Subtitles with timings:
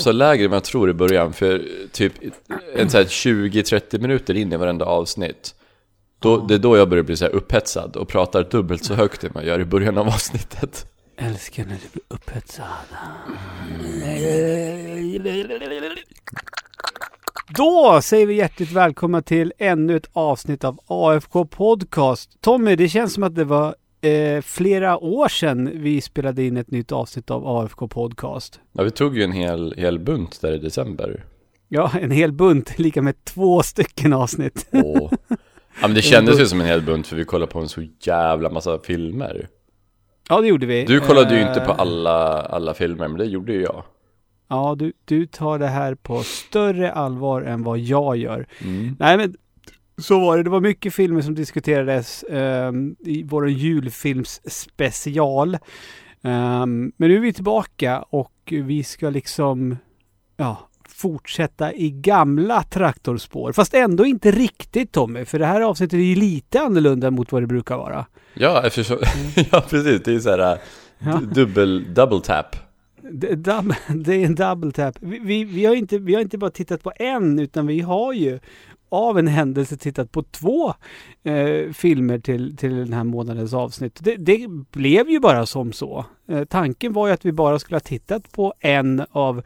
[0.00, 1.62] måste ha lägre än vad jag tror i början, för
[1.92, 2.12] typ
[2.76, 5.54] en så här 20-30 minuter in i varenda avsnitt,
[6.18, 9.24] då, det är då jag börjar bli så här upphetsad och pratar dubbelt så högt
[9.24, 10.86] än jag gör i början av avsnittet.
[11.16, 12.66] Älskar när du blir upphetsad.
[17.56, 22.40] Då säger vi hjärtligt välkomna till ännu ett avsnitt av AFK Podcast.
[22.40, 26.70] Tommy, det känns som att det var eh, flera år sedan vi spelade in ett
[26.70, 28.60] nytt avsnitt av AFK Podcast.
[28.72, 31.24] Ja, vi tog ju en hel, hel bunt där i december.
[31.68, 34.68] Ja, en hel bunt, lika med två stycken avsnitt.
[34.72, 35.36] Och, ja,
[35.80, 38.50] men det kändes ju som en hel bunt för vi kollade på en så jävla
[38.50, 39.48] massa filmer.
[40.28, 40.84] Ja, det gjorde vi.
[40.84, 43.84] Du kollade ju Eh, inte på alla, alla filmer, men det gjorde ju jag.
[44.48, 48.46] Ja, du, du tar det här på större allvar än vad jag gör.
[48.64, 48.96] Mm.
[48.98, 49.36] Nej men
[50.00, 50.42] så var det.
[50.42, 55.54] Det var mycket filmer som diskuterades ehm, i vår julfilmsspecial.
[56.22, 59.76] Ehm, men nu är vi tillbaka och vi ska liksom
[60.36, 63.52] ja, fortsätta i gamla traktorspår.
[63.52, 67.42] Fast ändå inte riktigt Tommy, för det här avsnittet är ju lite annorlunda mot vad
[67.42, 68.06] det brukar vara.
[68.34, 68.98] Ja, eftersom,
[69.52, 70.58] ja precis, det är så här
[71.02, 71.16] Ja.
[71.16, 72.56] d- dubbel, double tap.
[73.12, 73.28] Det
[74.14, 74.96] är en double tap.
[75.00, 78.12] Vi, vi, vi, har inte, vi har inte bara tittat på en, utan vi har
[78.12, 78.38] ju
[78.90, 80.74] av en händelse tittat på två
[81.22, 83.98] eh, filmer till, till den här månadens avsnitt.
[84.00, 86.04] Det, det blev ju bara som så.
[86.28, 89.42] Eh, tanken var ju att vi bara skulle ha tittat på en av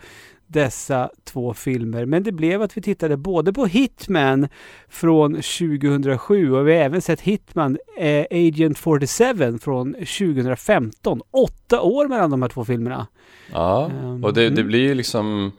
[0.46, 2.06] dessa två filmer.
[2.06, 4.48] Men det blev att vi tittade både på Hitman
[4.88, 11.20] från 2007 och vi har även sett Hitman eh, Agent 47 från 2015.
[11.30, 13.06] Åtta år mellan de här två filmerna.
[13.52, 14.66] Ja, Ehm, och det, det mm.
[14.66, 15.52] blir ju liksom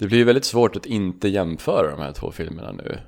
[0.00, 2.98] Det blir ju väldigt svårt att inte jämföra de här två filmerna nu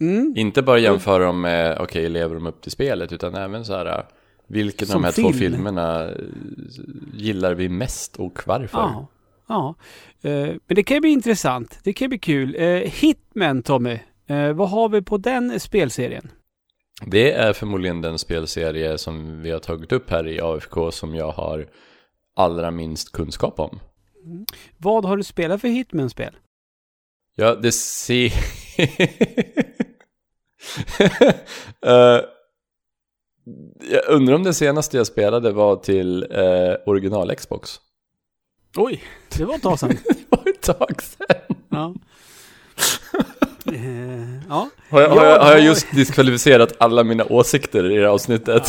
[0.00, 0.34] Mm.
[0.36, 4.04] Inte bara jämföra dem med, okej, lever de upp till spelet Utan även så här
[4.46, 5.52] Vilken av Som de här två film.
[5.52, 6.14] filmerna eh,
[7.14, 8.78] gillar vi mest och varför?
[8.78, 9.06] Ja.
[9.48, 9.74] ja.
[10.30, 11.78] Eh, men det kan ju bli intressant.
[11.82, 12.56] Det kan bli kul.
[12.58, 13.98] Eh, Hitman, Tommy.
[14.54, 16.28] Vad har vi på den spelserien?
[17.06, 21.30] Det är förmodligen den spelserie som vi har tagit upp här i AFK Som jag
[21.30, 21.66] har
[22.36, 23.80] allra minst kunskap om
[24.78, 26.36] Vad har du spelat för Hitman-spel?
[27.36, 28.32] Ja, det ser...
[31.86, 32.20] Eh,
[33.90, 37.80] jag undrar om det senaste jag spelade var till eh, original Xbox.
[38.76, 39.02] Oj,
[39.38, 39.88] det var ett tag sedan.
[40.04, 41.56] Det var ett tag sedan.
[41.70, 41.94] ja.
[43.72, 44.70] Eh, ja.
[44.90, 48.08] Har jag, har, Ja, jag, har jag just diskvalificerat alla mina åsikter i det här
[48.08, 48.62] avsnittet?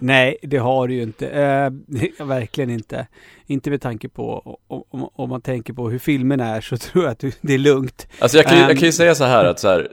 [0.00, 1.28] Nej, det har du ju inte.
[1.28, 1.70] Eh,
[2.26, 3.06] verkligen inte.
[3.46, 7.12] Inte med tanke på, om, om, man tänker på hur filmen är så tror jag
[7.12, 8.08] att det är lugnt.
[8.18, 8.76] Alltså jag kan, jag Ehm.
[8.76, 9.88] kan ju säga så här att så här,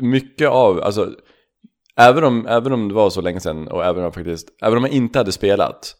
[0.00, 1.12] mycket av, alltså,
[1.96, 4.84] även om, även om det var så länge sedan och även om faktiskt, även om
[4.84, 5.94] jag inte hade spelat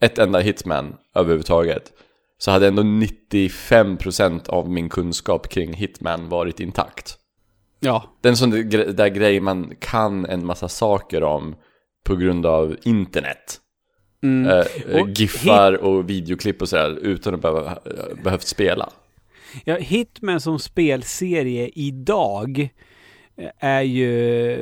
[0.00, 1.92] ett enda Hitman överhuvudtaget,
[2.38, 7.18] så hade ändå 95% av min kunskap kring Hitman varit intakt.
[7.80, 11.56] Ja, Den sån där grej man kan en massa saker om
[12.04, 13.58] på grund av internet.
[14.22, 14.50] Mm.
[14.50, 17.78] Eh, Och giffar och videoklipp och sådär utan att behöva,
[18.24, 18.88] behövt spela.
[19.64, 22.68] Ja, Hitman som spelserie idag
[23.36, 24.52] eh, är ju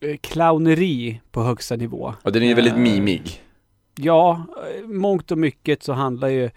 [0.00, 2.14] eh, clowneri på högsta nivå.
[2.22, 3.42] Och den är ju väldigt Eh, mimig.
[3.96, 4.46] Ja,
[4.80, 6.50] eh, mångt och mycket så handlar ju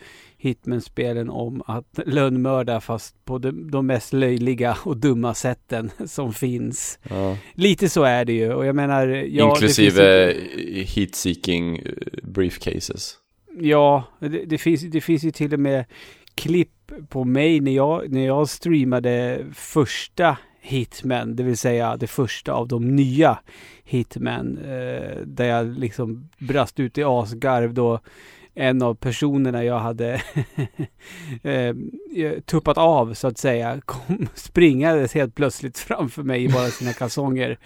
[0.46, 7.00] Hitman-spelen om att lönnmörda fast på de, de mest löjliga och dumma sätten som finns.
[7.10, 7.38] Ja.
[7.54, 9.08] Lite så är det ju och jag menar...
[9.08, 11.92] Ja, det finns Inklusive ju- heat-seeking eh,
[12.24, 13.18] briefcases.
[13.60, 15.86] Ja, det, det, finns, det finns ju till och med
[16.36, 22.54] klipp på mig när jag, när jag streamade första Hitman, det vill säga det första
[22.54, 23.40] av de nya
[23.84, 28.00] Hitman, eh, där jag liksom brast ut i asgarv då
[28.56, 30.14] en av personerna jag hade
[31.44, 31.76] eh,
[32.46, 37.58] tuppat av så att säga kom springandes helt plötsligt framför mig i bara sina kalsonger.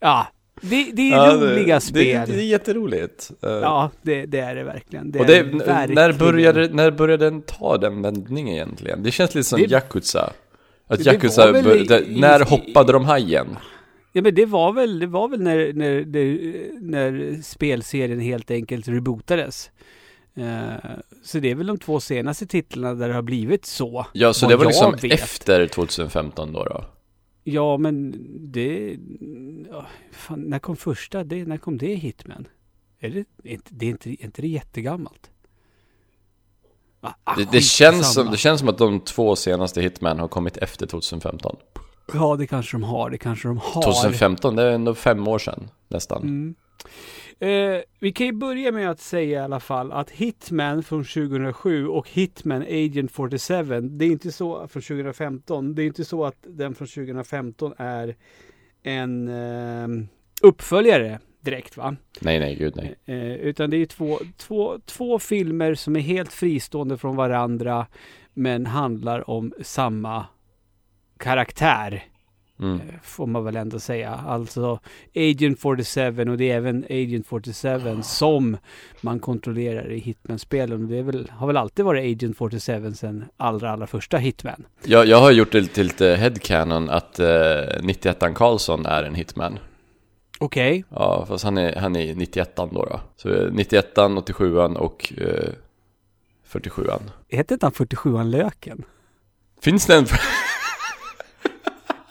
[0.00, 0.26] Ja,
[0.60, 2.26] det, det är roliga spel.
[2.28, 3.30] Det, det är jätteroligt.
[3.42, 5.10] Eh, Ja, det, det är det verkligen.
[5.10, 6.18] Det och det, är när, verkligen.
[6.18, 9.02] började, när började den ta den vändningen egentligen?
[9.02, 10.32] Det känns lite som Det- Yakuza.
[10.88, 13.46] Att det Yakuza, i- när hoppade de hajen?
[14.12, 18.88] Ja men det var väl, det var väl när, när, när, när spelserien helt enkelt
[18.88, 19.70] rebootades.
[20.36, 20.74] Eh,
[21.22, 24.06] så det är väl de två senaste titlarna där det har blivit så.
[24.12, 25.12] Ja, så det var liksom vet.
[25.12, 26.84] efter 2015 då då?
[27.44, 28.14] Ja men
[28.52, 28.98] det...
[29.70, 31.24] ja, Fan, när kom första?
[31.24, 32.48] Det, när kom det Hitman?
[33.00, 33.24] Är det,
[33.68, 35.30] det är inte, är inte det jättegammalt?
[37.00, 40.28] Ah, ah, Det, det, känns som, det känns som att de två senaste Hitman har
[40.28, 41.56] kommit efter 2015.
[42.12, 43.82] Ja det kanske de har, det kanske de har.
[43.82, 46.22] 2015, det är ändå fem år sedan nästan.
[46.22, 46.54] Mm.
[47.38, 51.88] Eh, vi kan ju börja med att säga i alla fall att Hitman från 2007
[51.88, 56.36] och Hitman Agent 47, det är inte så från 2015, det är inte så att
[56.42, 58.16] den från 2015 är
[58.82, 60.06] en eh,
[60.42, 61.96] uppföljare direkt va?
[62.20, 62.94] Nej, nej, gud nej.
[63.04, 67.86] Eh, utan det är två, två, två filmer som är helt fristående från varandra
[68.34, 70.26] men handlar om samma
[71.18, 72.04] karaktär.
[72.60, 72.80] Mm.
[72.80, 74.10] Eh, Får man väl ändå säga.
[74.10, 74.80] Alltså
[75.14, 78.56] Agent 47 och det är även Agent 47 som
[79.00, 80.88] man kontrollerar i Hitman-spelen.
[80.88, 84.66] Det väl, har väl alltid varit Agent 47 sen allra, allra första Hitman.
[84.84, 89.58] Jag, jag har gjort det till lite headcanon att eh, 91an Karlsson är en hitman.
[90.38, 90.84] Okej.
[90.88, 93.00] Ja, fast han är, han är 91an då, då.
[93.16, 95.52] Så eh, 91an, 87an och eh,
[96.52, 97.00] 47an.
[97.28, 98.84] Heter inte han 47an Löken?
[99.60, 100.06] Finns det en...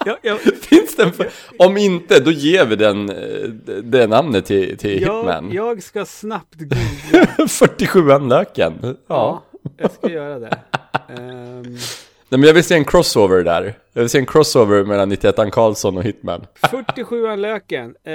[0.06, 1.30] Ja, ja, Finns den för...
[1.58, 3.50] Om inte, då ger vi den, eh,
[3.84, 5.52] det namnet till, till jag, Hitman.
[5.52, 7.26] jag ska snabbt googla.
[7.38, 8.74] 47an Löken.
[8.84, 8.96] Ja.
[9.08, 9.44] Ja,
[9.78, 10.60] jag ska göra det.
[11.10, 11.78] Ehm,
[12.30, 13.78] Nej, men jag vill se en crossover där.
[13.94, 16.46] Jag vill se en crossover mellan 91an Karlsson och Hitman.
[16.70, 18.14] 47 Löken eh,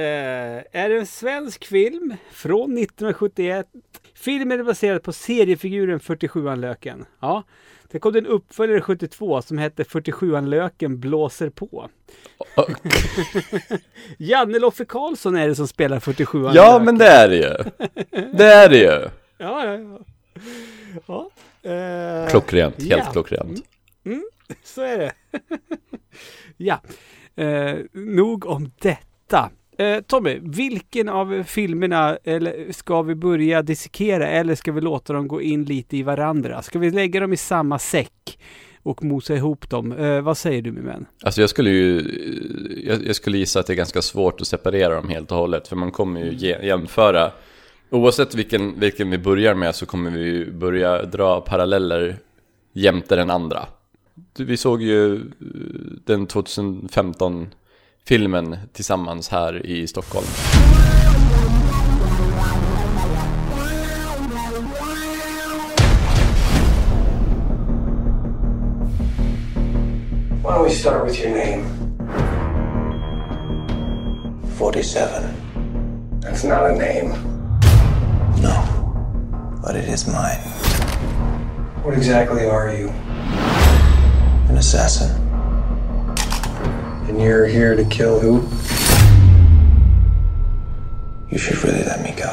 [0.72, 3.66] är en svensk film från 1971.
[4.14, 7.04] Filmen är baserad på seriefiguren 47 Löken.
[7.20, 7.44] Ja.
[7.92, 11.88] Det kom en uppföljare 72 som hette 47 Löken blåser på.
[14.18, 16.84] Janne Loffe Karlsson är det som spelar 47 Ja, Löken.
[16.84, 17.54] men det är det ju.
[18.32, 19.08] Det är det ju.
[19.42, 20.00] Ja, ja, ja.
[21.06, 21.30] ja.
[21.70, 23.12] Eh, Klockrent, helt ja.
[23.12, 23.62] klockrent.
[24.64, 25.12] Så är det.
[26.56, 26.80] ja,
[27.36, 29.50] eh, nog om detta.
[29.80, 35.28] Eh, Tommy, vilken av filmerna eller ska vi börja dissekera eller ska vi låta dem
[35.28, 36.62] gå in lite i varandra?
[36.62, 38.38] Ska vi lägga dem i samma säck
[38.82, 39.92] och mosa ihop dem?
[39.92, 41.06] Eh, vad säger du min vän?
[41.22, 42.02] Alltså jag skulle ju,
[42.86, 45.68] jag, jag skulle gissa att det är ganska svårt att separera dem helt och hållet.
[45.68, 47.32] För man kommer ju ge, jämföra,
[47.90, 52.16] oavsett vilken, vilken vi börjar med så kommer vi ju börja dra paralleller
[52.72, 53.66] jämte den andra.
[54.38, 55.20] Vi såg ju eh,
[56.04, 57.46] den 2015
[58.04, 60.24] filmen tillsammans här i Stockholm.
[70.42, 71.66] Why don't we start with your name?
[74.58, 76.20] 47.
[76.20, 77.10] That's not a name.
[78.42, 78.56] No.
[79.62, 80.40] But it is mine.
[81.82, 82.88] What exactly are you?
[84.48, 85.19] An assassin.
[87.10, 88.34] And you're here to kill who?
[91.28, 92.30] You should really let me go.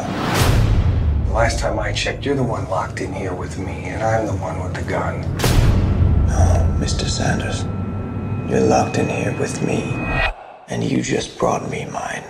[1.34, 4.34] Last time I checked, you're the one locked in here with me, and I'm the
[4.34, 5.22] one with the gun.
[6.28, 7.10] No, Mr.
[7.10, 7.66] Sanders.
[8.48, 9.82] You're locked in here with me.
[10.68, 12.24] And you just brought me mine.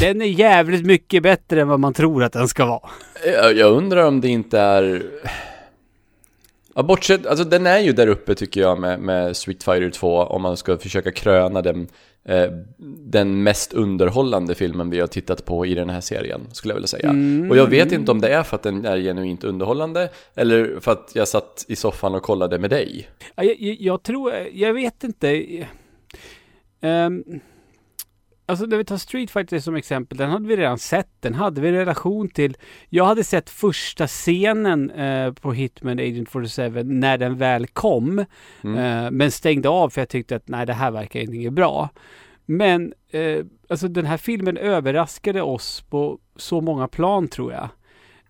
[0.00, 2.90] Den är jävligt mycket bättre än vad man tror att den ska vara.
[3.26, 5.02] Jag, jag undrar om det inte är...
[6.78, 10.16] Ja, bortsett, alltså den är ju där uppe tycker jag med, med Street Fighter 2
[10.16, 11.88] om man ska försöka kröna den,
[12.24, 12.50] eh,
[12.98, 16.86] den mest underhållande filmen vi har tittat på i den här serien, skulle jag vilja
[16.88, 17.10] säga.
[17.50, 20.92] Och jag vet inte om det är för att den är genuint underhållande eller för
[20.92, 23.08] att jag satt i soffan och kollade med dig.
[23.34, 25.44] Ja, Jag, jag, jag tror, jag vet inte.
[26.80, 27.24] Ehm,
[28.48, 31.08] alltså när vi tar Street Fighter som exempel, den hade vi redan sett.
[31.20, 32.56] Den hade vi en relation till.
[32.88, 38.18] Jag hade sett första scenen eh, på Hitman Agent 47 när den väl kom.
[38.18, 41.88] Eh, men stängde av för jag tyckte att nej, det här verkar inte bra.
[42.46, 47.68] Men eh, alltså den här filmen överraskade oss på så många plan tror jag.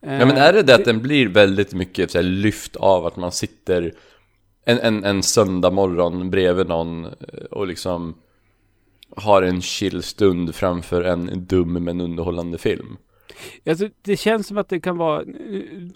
[0.01, 3.17] Ja men är det det att den blir väldigt mycket så här, lyft av att
[3.17, 3.93] man sitter
[4.65, 7.11] en, en, en söndag morgon bredvid någon eh,
[7.51, 8.15] och liksom
[9.17, 12.97] har en chill stund framför en dum men underhållande film?
[13.67, 15.25] Alltså, det känns som att det kan vara...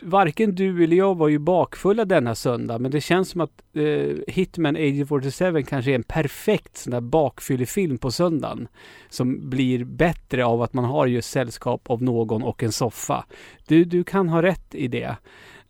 [0.02, 4.16] Varken du eller jag var ju bakfulla denna söndag, men det känns som att eh,
[4.26, 8.68] Hitman Agent 47 kanske är en perfekt sån där bakfyllefilm på söndagen.
[9.08, 13.24] Som blir bättre av att man har just sällskap av någon och en soffa.
[13.66, 15.16] Du, du kan ha rätt i det.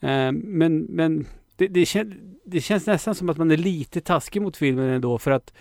[0.00, 4.42] Eh, men men det, det, kän, det känns nästan som att man är lite taskig
[4.42, 5.52] mot filmen ändå, för att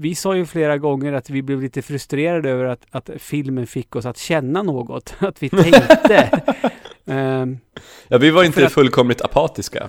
[0.00, 3.96] vi sa ju flera gånger att vi blev lite frustrerade över att, att filmen fick
[3.96, 5.14] oss att känna något.
[5.18, 6.40] Att vi tänkte.
[7.06, 7.58] Ehm,
[8.08, 9.88] Ja vi var inte att- fullkomligt apatiska.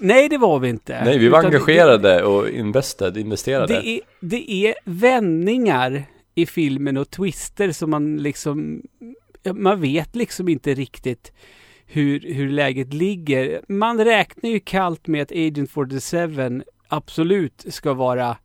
[0.00, 1.04] nej, det var vi inte.
[1.04, 3.66] Nej vi var Utan det- engagerade och invested, investerade.
[3.74, 8.82] Det är, det är vändningar i filmen och twister som man liksom...
[9.54, 11.32] Man vet liksom inte riktigt
[11.86, 13.60] hur, hur läget ligger.
[13.68, 18.36] Man räknar ju kallt med att Agent 47 absolut ska vara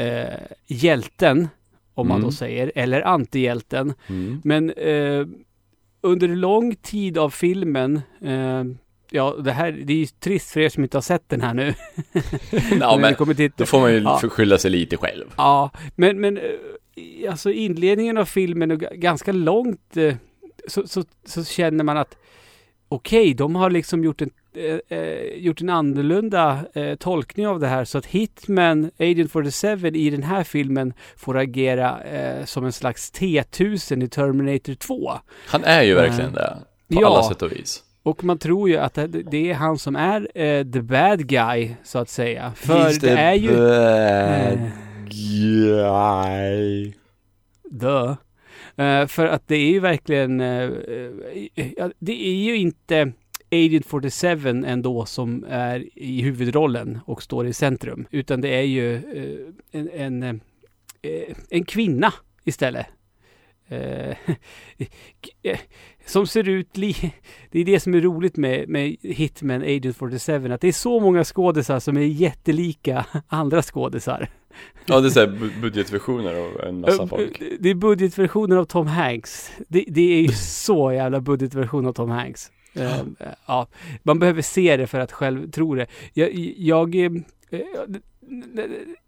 [0.00, 1.48] eh, hjälten,
[1.94, 2.24] om man Mm.
[2.26, 3.94] då säger, eller antihjälten.
[4.08, 4.40] Mm.
[4.44, 5.26] Men eh,
[6.00, 8.64] under lång tid av filmen, eh,
[9.10, 11.54] ja det här, det är ju trist för er som inte har sett den här
[11.54, 11.74] nu.
[12.80, 14.18] Ja, men kommer till, då får man ju Ja.
[14.18, 15.24] skylla sig lite själv.
[15.36, 20.14] Ja, men, men eh, alltså inledningen av filmen och ganska långt eh,
[20.68, 22.16] så, så, så känner man att
[22.88, 27.66] okej, de har liksom gjort en, eh, eh, gjort en annorlunda eh, tolkning av det
[27.66, 32.72] här så att Hitman, Agent 47 i den här filmen får agera eh, som en
[32.72, 35.12] slags T-1000 i Terminator 2.
[35.46, 36.08] Han är ju Nej.
[36.08, 36.56] verkligen det.
[36.94, 37.06] På Ja.
[37.06, 37.82] alla sätt och vis.
[38.02, 38.94] Och man tror ju att
[39.30, 42.52] det, är han som är eh, the bad guy, så att säga.
[42.56, 43.48] För He's det är ju...
[43.56, 44.58] bad Eh.
[45.08, 46.92] guy.
[47.70, 48.16] Dö.
[48.76, 50.62] Eh, för att det är ju verkligen, eh,
[51.54, 53.12] eh, det är ju inte
[53.52, 58.06] Agent 47 ändå som är i huvudrollen och står i centrum.
[58.10, 60.22] Utan det är ju eh, en, en,
[61.02, 62.12] eh, en kvinna
[62.44, 62.86] istället.
[63.68, 64.10] Eh,
[65.42, 65.58] eh,
[66.06, 66.96] som ser ut li...
[67.50, 70.52] Det är det som är roligt med, med Hitman Agent 47.
[70.52, 74.28] Att det är så många skådisar som är jättelika andra skådisar.
[74.86, 77.40] Ja, det är såhär bu- budgetversioner av en massa folk.
[77.40, 79.50] Eh, Det är budgetversionen av Tom Hanks.
[79.68, 82.50] Det, det är ju så jävla budgetversion av Tom Hanks.
[82.74, 83.02] Eh,
[83.46, 83.66] ja,
[84.02, 85.86] man behöver se det för att själv tro det.
[86.12, 87.10] Jag, jag, eh,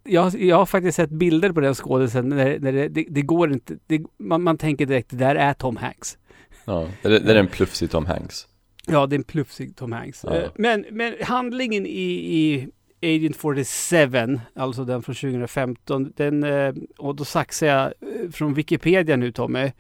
[0.05, 3.53] jag, jag har faktiskt sett bilder på den skådisen när, när det, det, det går
[3.53, 3.77] inte.
[3.87, 6.19] Det, man, man tänker direkt, det där är Tom Hanks.
[6.65, 8.47] Ja, det, är- det är en plufsig Tom Hanks.
[8.87, 10.25] Ja, det är en plufsig Tom Hanks.
[10.25, 10.35] Ja.
[10.37, 12.69] Eh, Men, men handlingen i, i
[13.03, 17.93] Agent 47, alltså den från 2015, den, eh, och då saxar jag eh,
[18.33, 19.73] från Wikipedia nu Tommy,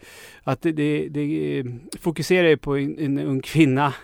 [0.42, 1.64] att det, det, det eh,
[2.00, 3.94] fokuserar ju på en, en ung kvinna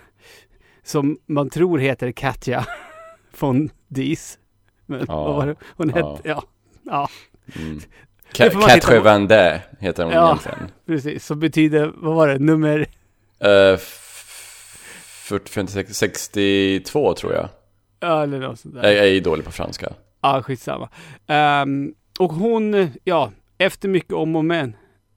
[0.82, 2.66] som man tror heter Katja
[3.38, 4.38] von Dies.
[4.86, 5.24] Men Ja.
[5.24, 5.54] vad var det?
[5.76, 6.16] Hon Ja.
[6.16, 6.42] hette, ja.
[6.84, 7.08] ja,
[7.56, 7.80] Mm.
[8.32, 9.00] Cat titta på.
[9.04, 10.26] Van Dä heter hon Ja.
[10.28, 10.58] egentligen.
[10.86, 11.26] precis.
[11.26, 12.86] Som betyder, vad var det, nummer,
[13.44, 17.48] Uh, 40, 62 tror jag.
[18.00, 18.82] Ja eller något sånt där.
[18.82, 19.92] Jag, jag är dålig på franska.
[20.20, 20.88] Ja, skitsamma.
[21.62, 24.76] Um, och hon, ja, efter mycket om och men,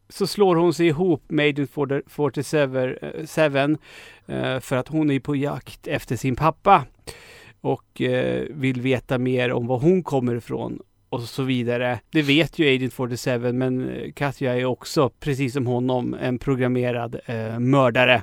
[0.10, 1.72] så slår hon sig ihop med Agent
[2.08, 3.78] 47 eh, Seven,
[4.26, 6.86] eh, för att hon är på jakt efter sin pappa
[7.62, 12.00] och eh, vill veta mer om var hon kommer ifrån och så vidare.
[12.12, 17.20] Det vet ju Agent 47 men eh, Katja är också, precis som honom, en programmerad
[17.26, 18.22] eh, mördare.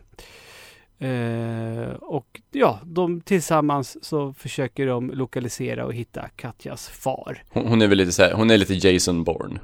[0.98, 7.42] Eh, och ja, de tillsammans så försöker de lokalisera och hitta Katjas far.
[7.50, 9.60] Hon, hon är väl lite såhär, hon är lite Jason Bourne.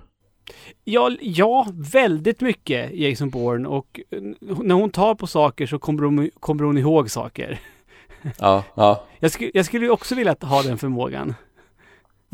[0.85, 4.01] Ja, ja, väldigt mycket Jason Bourne och
[4.41, 7.61] när hon tar på saker så kommer hon, kommer hon ihåg saker.
[8.39, 9.05] Ja, ja.
[9.19, 11.35] Jag, sku, jag skulle ju också vilja ha den förmågan.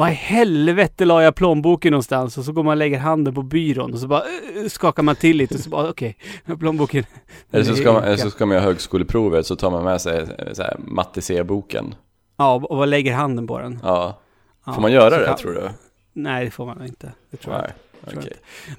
[0.01, 2.39] Vad i helvete la jag plånboken någonstans?
[2.39, 4.23] Och så går man och lägger handen på byrån och så bara
[4.63, 6.17] eh, skakar man till lite och så bara okej,
[6.59, 7.05] plånboken.
[7.51, 10.19] Eller så, ska man, eller så ska man göra högskoleprovet så tar man med sig
[10.39, 11.95] eh, så här, matte C-boken.
[12.37, 13.79] Ja, och lägger handen på den.
[13.83, 14.21] Ja.
[14.67, 15.69] Ja, Får man göra det kan- tror du?
[16.13, 17.13] Nej, det får man inte.
[17.31, 17.71] Det tror Nej,
[18.05, 18.33] jag okej.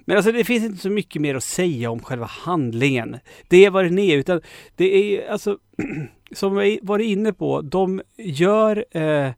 [0.06, 3.18] Men alltså det finns inte så mycket mer att säga om själva handlingen.
[3.48, 4.42] Det är vad den är, utan
[4.76, 5.58] det är alltså,
[6.32, 9.30] som vi varit inne på, de gör eh,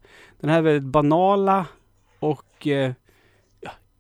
[0.44, 1.66] den här väldigt banala
[2.20, 2.92] och eh,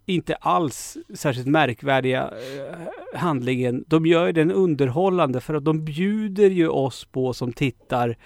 [0.05, 3.83] inte alls särskilt märkvärdiga eh, handlingen.
[3.87, 8.17] De gör den underhållande för att de bjuder ju oss på som tittar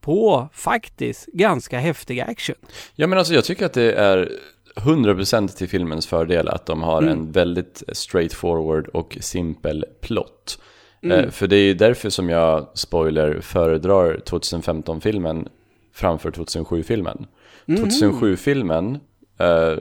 [0.00, 2.56] på faktiskt ganska häftig action.
[2.94, 4.32] Ja men alltså jag tycker att det är
[4.76, 7.12] 100% till filmens fördel att de har Mm.
[7.18, 10.58] en väldigt straightforward och simpel plott.
[11.02, 11.18] Mm.
[11.24, 15.48] Eh, för det är ju därför som jag, spoiler, föredrar 2015-filmen
[15.92, 17.26] framför 2007-filmen.
[17.68, 17.84] Mhm.
[17.84, 18.94] 2007-filmen,
[19.38, 19.78] eh,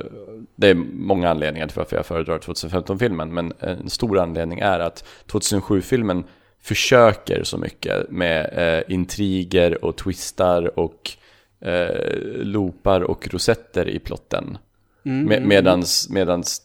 [0.56, 5.06] det är många anledningar till varför jag föredrar 2015-filmen, men en stor anledning är att
[5.28, 6.24] 2007-filmen
[6.60, 11.12] försöker så mycket med eh, intriger och twistar och
[11.60, 14.58] eh, loopar och rosetter i plotten.
[15.06, 16.62] Mm, Med, mm, medans, medans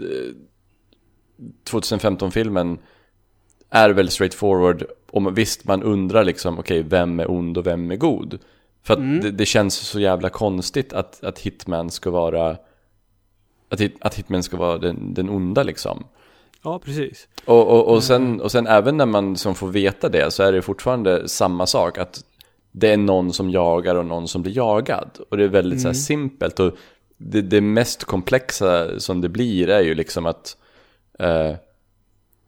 [0.00, 0.34] eh,
[1.70, 2.78] 2015-filmen
[3.70, 4.84] är väl straightforward.
[5.10, 8.38] Och visst, man undrar liksom, okej, vem är ond och vem är god?
[8.82, 9.20] För att Mm.
[9.20, 12.56] det, det känns så jävla konstigt att, att Hitman ska vara
[13.70, 16.04] att, hit, att Hitman ska vara den, den onda liksom.
[16.64, 17.28] Ja, precis.
[17.44, 20.52] Och, och, och, sen, och sen även när man som får veta det så är
[20.52, 21.98] det fortfarande samma sak.
[21.98, 22.24] Att
[22.72, 25.10] det är någon som jagar och någon som blir jagad.
[25.30, 26.60] Och det är väldigt så här simpelt.
[26.60, 26.74] Och
[27.16, 30.56] det, det mest komplexa som det blir är ju liksom att,
[31.18, 31.52] eh,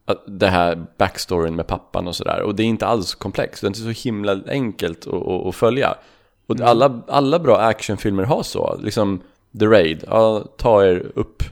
[0.05, 2.43] att det här backstoryn med pappan och sådär.
[2.43, 3.61] Och det är inte alls komplext.
[3.61, 5.95] Det är inte så himla enkelt att, att, att följa.
[6.47, 8.79] Och alla, alla bra actionfilmer har så.
[8.83, 9.23] Liksom,
[9.59, 11.43] The Raid, ja, ta er upp.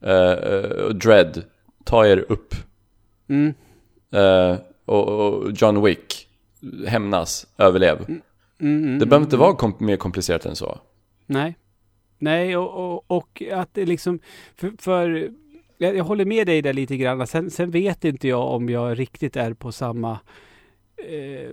[0.00, 1.42] Eh, Dread,
[1.84, 2.54] ta er upp.
[3.28, 3.54] Mm.
[4.12, 6.28] Eh, och, och John Wick,
[6.86, 8.04] hämnas, överlev.
[8.08, 8.20] Mm,
[8.60, 9.46] mm, Det behöver inte mm.
[9.46, 10.78] vara kom mer komplicerat än så.
[11.26, 11.56] Nej.
[12.18, 14.18] Nej, och, och, och att det liksom...
[14.56, 15.30] För, för
[15.78, 17.26] jag, jag håller med dig där lite grann.
[17.26, 20.18] Sen, sen vet inte jag om jag riktigt är på samma
[20.96, 21.50] eh,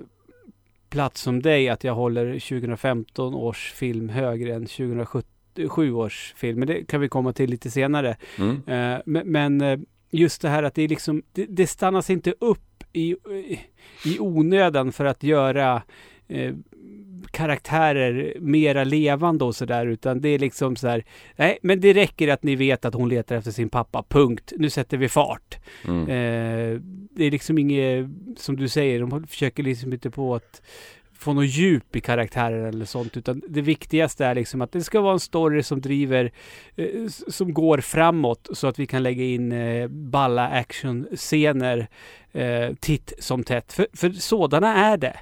[0.91, 1.69] plats som dig.
[1.69, 6.59] Att jag håller 2015 års film högre än 2007 års film.
[6.59, 8.17] Men det kan vi komma till lite senare.
[8.37, 8.61] Mm.
[8.67, 9.79] Eh, men, eh,
[10.11, 13.15] just det här att det är liksom, det, det stannas inte upp i,
[14.05, 15.81] i onödan för att göra
[16.27, 16.53] eh,
[17.31, 22.27] karaktärer mera levande och sådär utan det är liksom så här, nej men det räcker
[22.27, 24.53] att ni vet att hon letar efter sin pappa, punkt.
[24.57, 25.57] Nu sätter vi fart.
[25.87, 26.01] Mm.
[26.01, 28.07] Eh, det är liksom inget,
[28.37, 30.61] som du säger, de försöker liksom inte på att
[31.21, 35.01] få något djup i karaktären eller sånt utan det viktigaste är liksom att det ska
[35.01, 36.31] vara en story som driver,
[36.75, 41.87] eh, som går framåt så att vi kan lägga in eh, balla actionscener
[42.31, 43.73] eh, titt som tätt.
[43.73, 45.19] För, för sådana är det.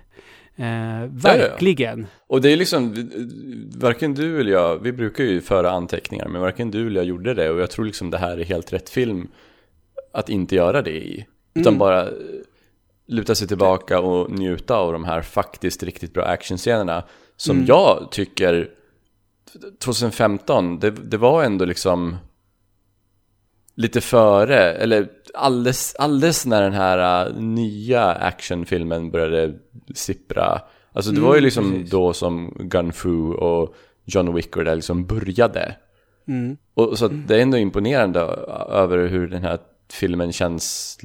[0.60, 2.08] Eh, verkligen.
[2.28, 3.10] Och det är liksom,
[3.78, 7.34] varken du eller jag, vi brukar ju föra anteckningar, men varken du eller jag gjorde
[7.34, 9.28] det och jag tror liksom det här är helt rätt film
[10.14, 11.26] att inte göra det i.
[11.54, 11.80] Utan Mm.
[11.80, 12.14] bara eh,
[13.08, 17.04] luta sig tillbaka och njuta av de här faktiskt riktigt bra actionscenerna
[17.38, 17.68] som Mm.
[17.68, 18.70] jag tycker
[19.84, 22.16] 2015, det, det var ändå liksom
[23.80, 29.54] lite före, eller alldeles, alldeles när den här äh, nya actionfilmen började
[29.96, 30.62] sippra.
[30.94, 31.90] Alltså det var ju Mm, liksom precis.
[31.92, 35.76] då som Gun Fu och John Wick och det där liksom började.
[36.28, 36.58] Mm.
[36.74, 38.20] Och så att det är ändå imponerande
[38.70, 39.60] över hur den här
[39.92, 40.98] filmen känns,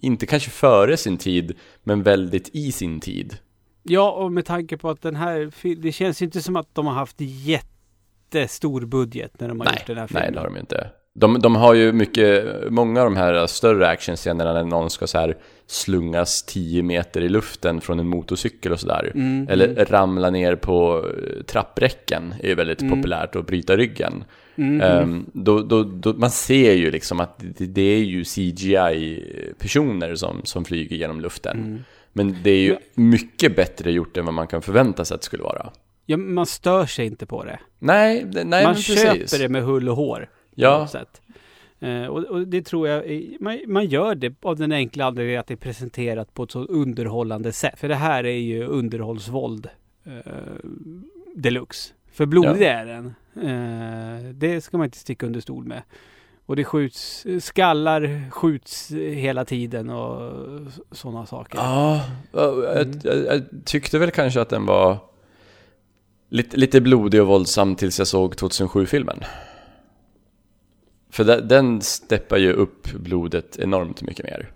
[0.00, 1.52] inte kanske före sin tid,
[1.82, 3.36] men väldigt i sin tid.
[3.82, 6.86] Ja, och med tanke på att den här det känns ju inte som att de
[6.86, 10.22] har haft jättestor budget när de har Nej, gjort den här filmen.
[10.22, 10.90] nej det har de ju inte.
[11.16, 15.18] De, de har ju mycket, många av de här större actionscenerna när någon ska så
[15.18, 19.12] här slungas 10 meter i luften från en motorcykel och sådär.
[19.14, 22.94] Mm, Eller mm, ramla ner på eh, trappräcken är ju väldigt Mm.
[22.96, 24.24] populärt och bryta ryggen.
[24.56, 24.80] mm.
[24.80, 30.40] Ehm, då, då, då, man ser ju liksom att det, det är ju CGI-personer som,
[30.44, 31.58] som flyger genom luften.
[31.58, 31.84] Mm.
[32.12, 35.24] Men det är ju mycket bättre gjort än vad man kan förvänta sig att det
[35.24, 35.70] skulle vara.
[36.06, 37.58] Ja, man stör sig inte på det.
[37.78, 39.40] Nej, nej man köper precis.
[39.40, 40.28] det med hull och hår.
[40.54, 40.78] På Ja.
[40.78, 41.20] något sätt.
[41.80, 45.40] Eh, och, och det tror jag, är- man, man gör det av den enkla anledningen
[45.40, 47.78] att det är presenterat på ett så underhållande sätt.
[47.78, 49.68] För det här är ju underhållsvåld
[50.04, 50.32] eh,
[51.34, 51.92] deluxe.
[52.12, 52.66] För blodig Ja.
[52.66, 53.14] är den.
[53.42, 55.82] Eh, det ska man inte sticka under stol med.
[56.46, 60.32] Och det skjuts, skallar skjuts hela tiden och
[60.92, 61.58] sådana saker.
[61.58, 62.00] Ja,
[62.32, 63.00] jag, Mm.
[63.04, 64.98] jag, jag tyckte väl kanske att den var
[66.28, 69.18] lite, lite blodig och våldsam tills jag såg 2007-filmen.
[71.14, 74.50] För den, den steppar ju upp blodet enormt mycket mer.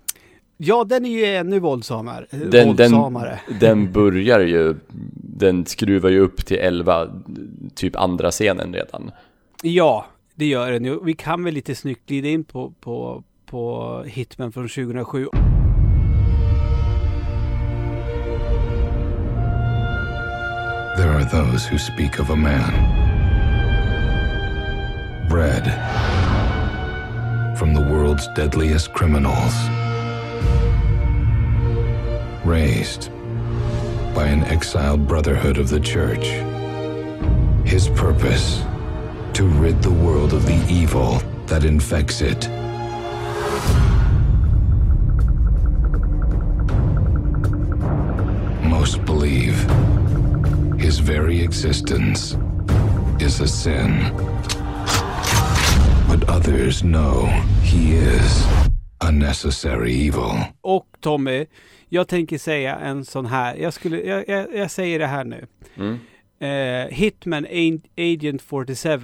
[0.56, 2.26] Ja, den är ju ännu våldsammare.
[2.30, 3.40] Den, den, våldsammare.
[3.60, 4.74] den börjar ju,
[5.14, 7.08] den skruvar ju upp till 11,
[7.74, 9.10] typ andra scenen redan.
[9.62, 11.04] Ja, det gör den ju.
[11.04, 15.26] Vi kan väl lite snyggt glida in på, på, på Hitman från 2007.
[20.96, 22.98] There are those who speak of a man
[25.28, 25.72] bred
[27.58, 29.52] from the world's deadliest criminals,
[32.44, 33.10] raised
[34.14, 36.28] by an exiled brotherhood of the church.
[37.68, 38.62] His purpose
[39.32, 42.48] to rid the world of the evil that infects it.
[48.68, 49.56] Most believe
[50.78, 52.36] his very existence
[53.18, 54.37] is a sin.
[56.10, 57.26] But others know
[57.62, 58.46] he is
[58.98, 60.44] a necessary evil.
[60.60, 61.46] Och Tommy,
[61.88, 63.56] jag tänker säga en sån här.
[63.56, 65.46] Jag, skulle, jag, jag, jag säger det här nu.
[65.76, 65.98] Mm.
[66.38, 67.46] Eh, Hitman
[67.96, 68.98] Agent 47.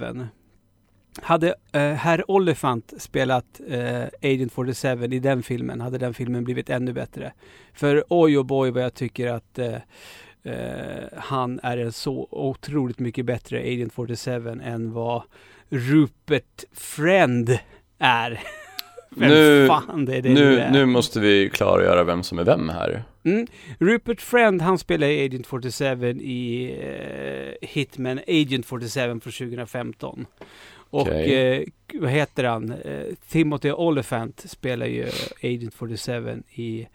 [1.21, 6.69] Hade eh, Herr Oliphant spelat eh, Agent 47 i den filmen hade den filmen blivit
[6.69, 7.33] ännu bättre.
[7.73, 9.75] För oj och boy vad jag tycker att eh,
[10.43, 15.23] eh, han är en så otroligt mycket bättre Agent 47 än vad
[15.69, 17.59] Rupert Friend
[17.99, 18.41] är.
[19.17, 20.71] Vem Nu- fan det är det Nu, är.
[20.71, 23.03] nu måste vi klargöra vem som är vem här.
[23.23, 23.47] Mm.
[23.79, 30.25] Rupert Friend, han spelar i Agent 47 i eh, Hitman Agent 47 från 2015.
[30.89, 31.35] Och Okej.
[31.35, 32.71] eh, vad heter han?
[32.71, 35.05] Eh, Timothy Olyphant spelar ju
[35.43, 36.87] Agent 47 i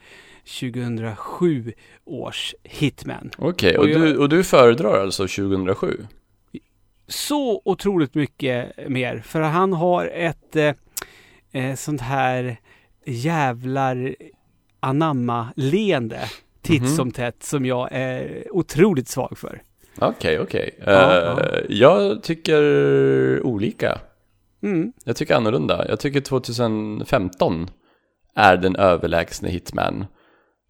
[0.61, 1.73] 2007
[2.05, 3.31] års Hitman.
[3.39, 6.07] Okej, Och och, jag- du, och du föredrar alltså 2007?
[7.11, 9.19] Så otroligt mycket mer.
[9.25, 10.73] För han har ett eh,
[11.53, 12.57] eh, sånt här
[13.07, 14.15] jävlar
[14.81, 16.21] anamma-leende
[16.63, 16.89] titt Mhm.
[16.89, 19.63] som tätt som jag är otroligt svag för.
[19.99, 20.71] Okej, okej.
[20.87, 21.61] Ja, Eh, ja.
[21.69, 23.99] Jag tycker olika.
[24.63, 24.93] Mm.
[25.05, 25.89] Jag tycker annorlunda.
[25.89, 27.71] Jag tycker 2015
[28.35, 30.05] är den överlägsne Hitman.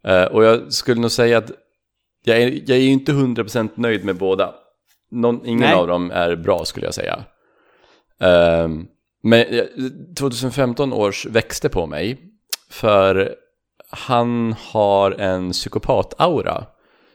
[0.04, 1.50] Eh, och jag skulle nog säga att
[2.24, 4.54] jag är, jag är inte 100% nöjd med båda.
[5.10, 5.74] Någon, ingen Nej.
[5.74, 7.24] av dem är bra skulle jag säga.
[8.20, 8.86] Ehm,
[9.22, 9.64] men eh,
[10.18, 12.18] 2015 års växte på mig.
[12.70, 13.34] För
[13.90, 16.64] han har en psykopat-aura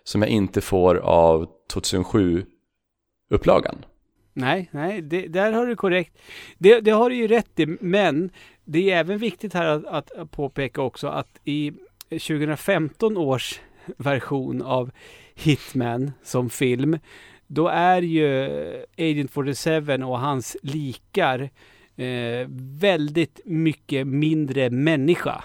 [0.04, 3.86] som jag inte får av 2007-upplagan.
[4.34, 6.18] Nej, nej, det, där har du korrekt.
[6.58, 8.30] Det, det har du ju rätt i, men
[8.66, 11.72] det är även viktigt här att, att påpeka också att i
[12.10, 13.60] 2015 års
[13.98, 14.92] version av
[15.36, 17.00] Hitman som film,
[17.48, 18.50] då är ju
[18.98, 21.50] Agent 47 och hans likar
[21.96, 22.48] eh,
[22.80, 25.44] väldigt mycket mindre människa.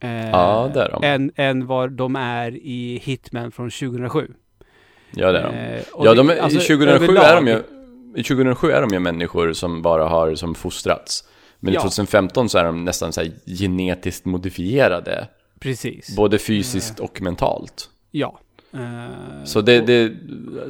[0.00, 1.04] Eh, Ja, det är de.
[1.04, 4.30] än, än vad de är i Hitman från 2007.
[5.16, 5.54] Ja, det är de.
[5.54, 7.62] Eh, Ja, de är, alltså, i 2007 överlag- är de ju...
[8.16, 11.24] I 2007 är de ju människor som bara har som fostrats.
[11.60, 11.80] Men i Ja.
[11.80, 15.28] 2015 så är de nästan så här genetiskt modifierade.
[15.60, 16.16] Precis.
[16.16, 17.90] Både fysiskt och mentalt.
[18.10, 18.38] Ja.
[18.74, 20.12] Eh, Så det, det,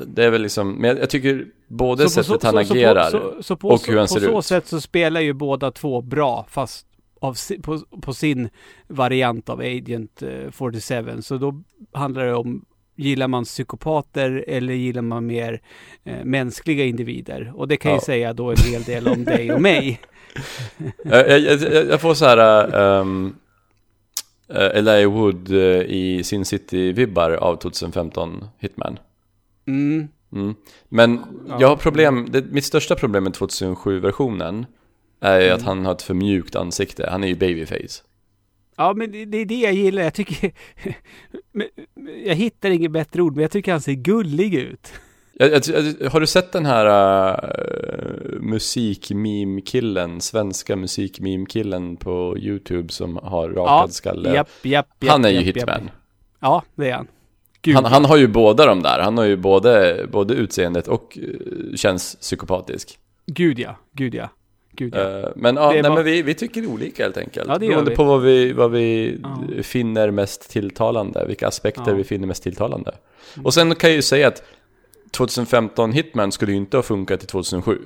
[0.07, 2.75] det är väl liksom, men jag, tycker både så på sättet så- han så- så
[2.75, 4.45] på- agerar så- så på och så- hur han på ser så ut.
[4.45, 6.87] sätt så spelar ju båda två bra, fast
[7.21, 8.49] av, på, på sin
[8.89, 11.23] variant av Agent eh, 47.
[11.23, 11.63] Så då
[11.93, 12.65] handlar det om,
[12.97, 15.61] gillar man psykopater eller gillar man mer
[16.05, 17.53] eh, mänskliga individer?
[17.57, 18.01] Och det kan ju Ja.
[18.01, 20.01] säga då en hel del om dig och mig.
[21.05, 23.37] jag, jag, jag får så här um,
[24.49, 28.99] Elijah Wood eh, i Sin City-vibbar av 2015 Hitman.
[29.67, 30.09] Mm.
[30.33, 30.55] Mm.
[30.89, 31.57] Men Ja.
[31.61, 34.67] jag har problem, det, mitt största problem med 2007-versionen
[35.21, 35.67] är ju att Mm.
[35.69, 37.09] han har ett för mjukt ansikte.
[37.11, 38.03] Han är ju babyface.
[38.77, 40.03] Ja, men det, det är det jag gillar.
[40.03, 40.53] Jag tycker...
[42.27, 44.93] jag hittar inget bättre ord, men jag tycker han ser gullig ut.
[46.11, 54.35] Har du sett den här uh, musikmeme-killen, svenska musikmeme-killen på YouTube som har rakad skalle?
[54.35, 55.91] japp, japp, japp, han är ju hitman.
[56.41, 57.07] Ja, det är han.
[57.63, 58.99] Gud, Han, han har ju båda de där.
[59.01, 62.99] Han har ju både, både utseendet och eh, känns psykopatisk.
[63.27, 64.29] Gud ja, gud ja.
[64.73, 65.19] Gud ja.
[65.21, 67.49] Eh, men ja, nej, bara- men vi, vi tycker olika helt enkelt.
[67.49, 67.97] Ja, det Beroende vi.
[67.97, 69.63] på vad vi, vad vi Ja.
[69.63, 71.25] finner mest tilltalande.
[71.27, 71.95] Vilka aspekter Ja.
[71.95, 72.93] vi finner mest tilltalande.
[73.45, 74.43] Och sen kan jag ju säga att
[75.15, 77.79] 2015 Hitman skulle ju inte ha funkat i 2007.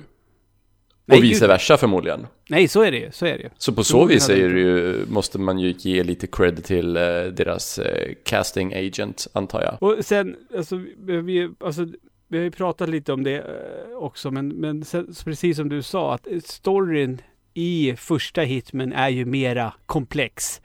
[1.05, 2.27] Nej, och vice versa förmodligen.
[2.49, 3.11] Nej, så är det ju.
[3.11, 3.49] Så är det ju.
[3.57, 6.97] Så på så Förmodligen vis är det ju, måste man ju ge lite cred till
[6.97, 9.83] eh, deras eh, casting agent, antar jag.
[9.83, 11.87] Och sen, alltså, vi, alltså,
[12.27, 15.69] vi har ju pratat lite om det eh, också, men, men sen, så precis som
[15.69, 17.21] du sa, att storyn
[17.53, 20.61] i första Hitman är ju mera komplex.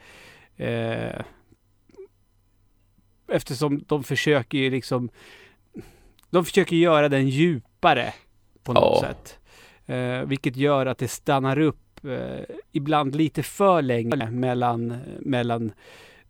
[0.57, 1.21] Eh,
[3.29, 5.11] eftersom de försöker ju liksom,
[6.35, 8.13] de försöker göra den djupare
[8.63, 9.09] på något Ja.
[9.09, 9.39] sätt.
[9.87, 15.73] Eh, vilket gör att det stannar upp eh, ibland lite för länge mellan, mellan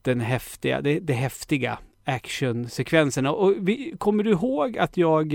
[0.02, 3.32] den häftiga, det, det häftiga actionsekvenserna.
[3.32, 5.34] Och vi, kommer du ihåg att jag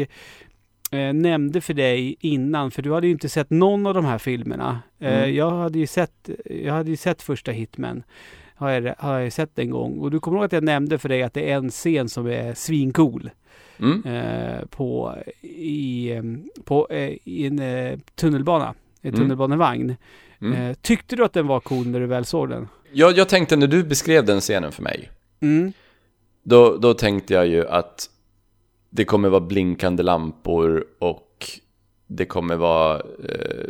[0.91, 4.17] eh, nämnde för dig innan, för du hade ju inte sett någon av de här
[4.17, 4.79] filmerna.
[4.99, 5.35] Eh, Mm.
[5.35, 8.03] jag, hade ju sett, jag hade ju sett första Hitman.
[8.59, 9.99] Har jag, har jag sett en gång.
[9.99, 12.27] Och du kommer ihåg att jag nämnde för dig att det är en scen som
[12.27, 13.29] är svincool.
[13.79, 14.03] Mm?
[14.05, 16.23] Eh, på, i, eh,
[16.63, 18.73] på, eh, i en eh, tunnelbana.
[19.01, 19.21] En Mm.
[19.21, 19.95] tunnelbanevagn.
[20.41, 20.53] Mm.
[20.53, 22.67] Eh, tyckte du att den var cool när du väl såg den?
[22.91, 25.09] Jag, jag tänkte när du beskrev den scenen för mig,
[25.41, 25.73] Mm.
[26.43, 28.09] då, då tänkte jag ju att
[28.89, 31.49] det kommer vara blinkande lampor och
[32.07, 33.69] det kommer vara eh,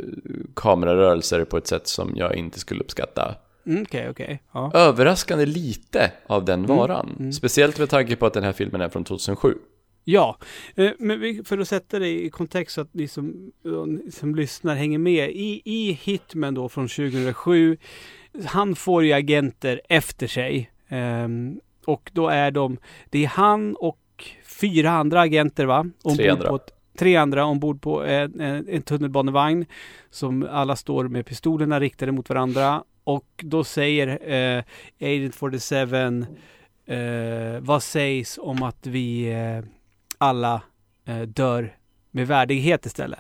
[0.56, 3.36] kamerarörelser på ett sätt som jag inte skulle uppskatta.
[3.70, 4.42] Mm, Okej, okej.
[4.52, 4.72] Ja.
[4.74, 7.16] Överraskande lite av den Mm, varan.
[7.20, 7.32] mm.
[7.34, 9.54] Speciellt med tanke på att den här filmen är från 2007.
[10.04, 10.38] Ja,
[10.76, 13.52] eh, men för att sätta det i kontext så att ni som,
[14.12, 15.30] som lyssnar hänger med.
[15.30, 17.78] I, I Hitman då från 2007,
[18.46, 20.72] han får ju agenter efter sig.
[20.88, 22.78] Ehm, och då är de,
[23.10, 24.00] det är han och
[24.46, 25.86] fyra andra agenter va?
[26.18, 26.50] Tre andra.
[26.50, 29.66] På ett, tre andra ombord på en, en, en tunnelbanevagn.
[30.10, 32.84] Som alla står med pistolerna riktade mot varandra.
[33.10, 34.64] Och då säger eh,
[35.02, 36.26] Agent 47
[36.86, 39.70] eh, vad sägs om att vi eh,
[40.18, 40.62] alla
[41.06, 41.76] eh, dör
[42.12, 43.20] med värdighet istället?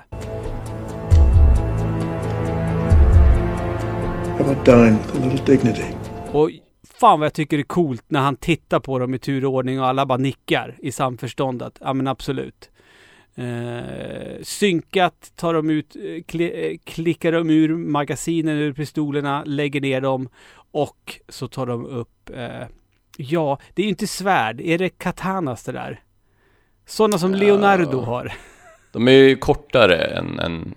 [4.38, 5.84] How about dying with a little dignity?
[6.32, 6.52] Och
[6.84, 9.54] fan vad jag tycker det är coolt när han tittar på dem i tur och
[9.54, 12.70] ordning och alla bara nickar i samförstånd att ja men absolut.
[13.40, 19.82] Eh, synkat tar de ut, eh, kli, eh, klickar de ur magasinen ur pistolerna, lägger
[19.82, 20.30] ner dem
[20.72, 22.68] och så tar de upp, eh,
[23.18, 26.00] ja, det är ju inte svärd, är det katanas det där?
[26.86, 28.34] Sådana som Leonardo har.
[28.92, 30.76] De är ju kortare än, än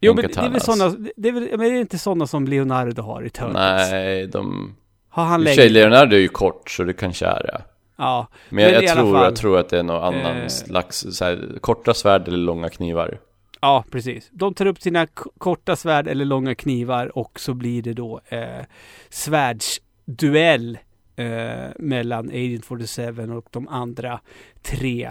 [0.00, 2.46] Jo men det är väl sådana, det är väl, men är det inte sådana som
[2.46, 3.54] Leonardo har i Turtles?
[3.54, 4.76] Nej, de...
[5.08, 5.68] Har han längre?
[5.68, 7.62] Leonardo är ju kort, så det kanske är det.
[8.02, 8.26] Ja.
[8.48, 10.48] Men, jag, Men jag, alla tror, fall, jag tror att det är någon annan eh,
[10.48, 13.18] slags, så här, korta svärd eller långa knivar.
[13.60, 14.28] Ja, precis.
[14.32, 15.06] De tar upp sina
[15.38, 18.64] korta svärd eller långa knivar och så blir det då eh,
[19.10, 20.78] svärdsduell
[21.16, 24.20] eh, mellan Agent 47 och de andra
[24.62, 25.10] tre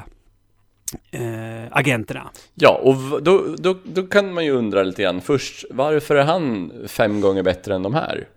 [1.12, 1.22] eh,
[1.72, 2.30] agenterna.
[2.56, 6.72] Ja, och då, då, då kan man ju undra lite grann först, varför är han
[6.88, 8.28] fem gånger bättre än de här?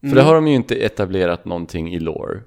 [0.00, 0.16] För Mm.
[0.16, 2.40] det har de ju inte etablerat någonting i lore.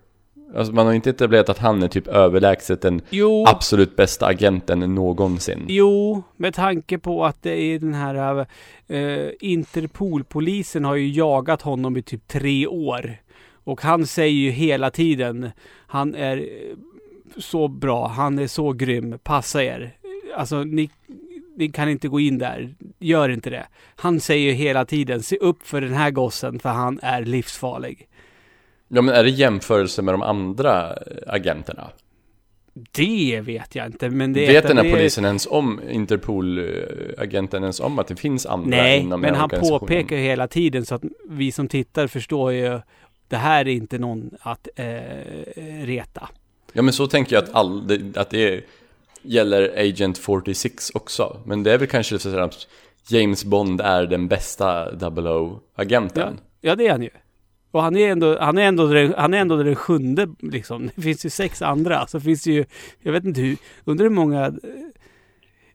[0.55, 4.79] Alltså man har inte etablerat att han är typ överlägset den Jo, absolut bästa agenten
[4.79, 5.65] någonsin.
[5.67, 8.45] jo, med tanke på att det är den här
[8.87, 13.17] eh, Interpolpolisen har ju jagat honom i typ tre år.
[13.63, 15.49] Och han säger ju hela tiden,
[15.87, 16.43] han är eh,
[17.37, 19.91] så bra, han är så grym, passa er.
[20.37, 20.89] Alltså ni,
[21.57, 23.67] ni kan inte gå in där, gör inte det.
[23.95, 28.07] Han säger ju hela tiden, se upp för den här gossen för han är livsfarlig.
[28.87, 30.97] Ja men är det jämförelse med de andra eh,
[31.27, 31.89] agenterna?
[32.91, 37.79] Det vet jag inte, men det Vet den här det polisen ens om, Interpol-agenten ens
[37.79, 41.03] om att det finns andra Nej, inom men han påpekar ju hela tiden så att
[41.29, 42.79] vi som tittar förstår ju
[43.27, 44.85] det här är inte någon att eh,
[45.85, 46.29] reta.
[46.73, 48.63] Ja men så tänker jag att, all, det, att det
[49.21, 51.37] gäller Agent 46 också.
[51.45, 52.67] Men det är väl kanske så att
[53.09, 56.33] James Bond är den bästa 00-agenten.
[56.61, 57.09] Ja, ja, det är han ju.
[57.71, 60.89] Och han är ändå, han är ändå, den, han är ändå den sjunde liksom.
[60.95, 62.07] Det finns ju sex andra.
[62.07, 62.65] Så finns det ju,
[63.01, 64.53] jag vet inte hur, undrar hur många...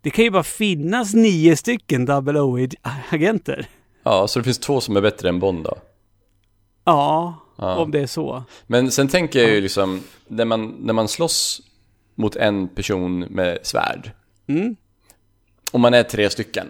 [0.00, 3.66] Det kan ju bara finnas nio stycken double O-agenter.
[4.02, 5.76] Ja, så det finns två som är bättre än Bond då.
[6.84, 7.76] Ja, Ja.
[7.76, 8.42] om det är så.
[8.66, 11.60] Men sen tänker jag ju liksom, när man, när man slåss
[12.14, 14.10] mot en person med svärd,
[14.46, 14.76] Mm.
[15.72, 16.66] och man är tre stycken.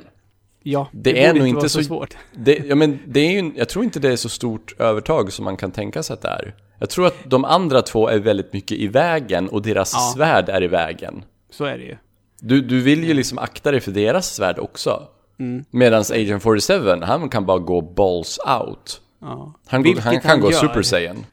[0.62, 2.16] Ja, Det är borde nog inte så- svårt.
[2.32, 5.44] Det, ja, men det är ju, jag tror inte det är så stort övertag som
[5.44, 6.54] man kan tänka sig att det är.
[6.78, 10.12] Jag tror att de andra två är väldigt mycket i vägen och deras Ja.
[10.16, 11.24] svärd är i vägen.
[11.50, 11.96] Så är det ju.
[12.40, 15.08] Du, du vill ju liksom akta dig för deras svärd också.
[15.38, 15.64] Mm.
[15.70, 19.00] Medan Agent 47, han kan bara gå balls out.
[19.20, 19.54] Ja.
[19.66, 20.58] Han, Vilket han kan han gå gör.
[20.58, 21.26] Super Saiyan.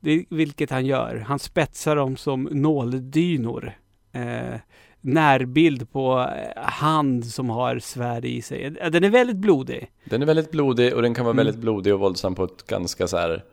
[0.00, 1.24] Det, vilket han gör.
[1.28, 3.72] Han spetsar dem som nåldynor.
[4.12, 4.58] Eh,
[5.04, 8.70] närbild på eh, hand som har svärd i sig.
[8.70, 9.90] Den är väldigt blodig.
[10.04, 11.44] Den är väldigt blodig och den kan vara Mm.
[11.46, 13.44] väldigt blodig och våldsam på ett ganska så här.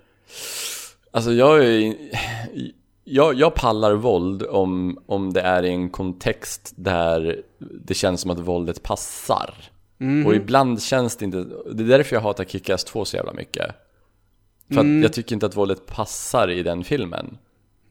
[1.12, 1.96] Alltså jag är
[3.04, 8.32] jag, jag pallar våld om, om det är i en kontext där det känns som
[8.32, 9.54] att våldet passar.
[9.98, 10.26] Mhm.
[10.28, 11.38] Och ibland känns det inte,
[11.72, 13.66] det är därför jag hatar Kick-Ass 2 så jävla mycket.
[14.74, 14.98] För Mm.
[15.00, 17.38] att jag tycker inte att våldet passar i den filmen.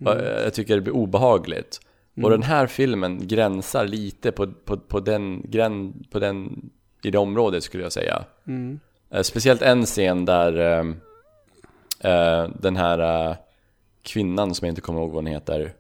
[0.01, 0.25] Mm.
[0.25, 1.81] Jag tycker det blir obehagligt.
[2.25, 6.71] Och den här filmen gränsar lite på, på, på, den, grän, på den,
[7.03, 8.25] i det området skulle jag säga.
[8.47, 8.81] Mm.
[9.11, 10.81] Eh, speciellt en scen där
[12.01, 13.37] eh, den här eh,
[14.03, 15.73] kvinnan som jag inte kommer ihåg vad hon heter.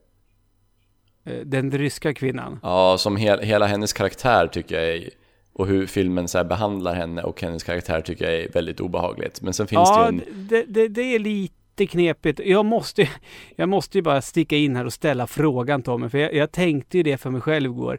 [1.44, 2.60] Den ryska kvinnan.
[2.62, 5.10] Ja, som he hela hennes karaktär tycker jag är,
[5.52, 9.42] och hur filmen så behandlar henne och hennes karaktär tycker jag är väldigt obehagligt.
[9.42, 10.46] Men sen finns ja, det ju en...
[10.48, 12.40] det, det, det är lite knepigt.
[12.44, 13.08] Jag måste,
[13.56, 16.96] jag måste ju bara sticka in här och ställa frågan Tommy, för jag, jag tänkte
[16.96, 17.98] ju det för mig själv igår.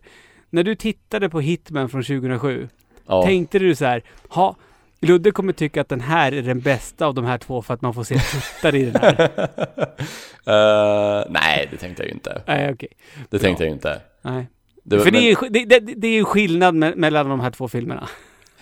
[0.49, 2.69] När du tittade på Hitman från 2007,
[3.07, 4.55] Ja, tänkte du så här, ha,
[5.01, 7.81] Ludde kommer tycka att den här är den bästa av de här två för att
[7.81, 9.29] man får se tuttar i den här.
[10.45, 12.41] Eh, nej, det tänkte jag ju inte.
[12.47, 12.89] Nej, okej.
[13.29, 14.01] Det tänkte jag ju inte.
[14.21, 14.47] Nej.
[14.83, 17.29] Det, var- för men det, är, ju- det, det, det är ju skillnad me mellan
[17.29, 18.09] de här två filmerna.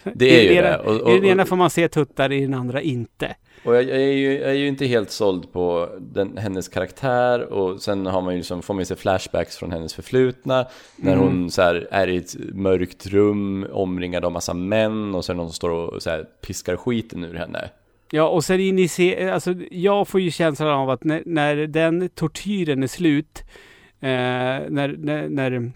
[0.03, 0.77] det är I ju det.
[0.77, 3.35] Och, I den ena får man se tuttar, i den andra inte.
[3.63, 7.39] Och jag, jag, är ju, jag är ju inte helt såld på den, hennes karaktär
[7.53, 10.65] och sen har man ju liksom, får man ju se flashbacks från hennes förflutna
[10.95, 11.25] när Mm.
[11.25, 15.33] hon så här är i ett mörkt rum omringad av massa män och så är
[15.33, 17.69] det någon som står och så här piskar skiten ur henne.
[18.11, 22.83] Ja, och sen initierar, alltså jag får ju känslan av att när, när den tortyren
[22.83, 23.43] är slut,
[23.99, 24.09] eh,
[24.69, 25.71] när, när, när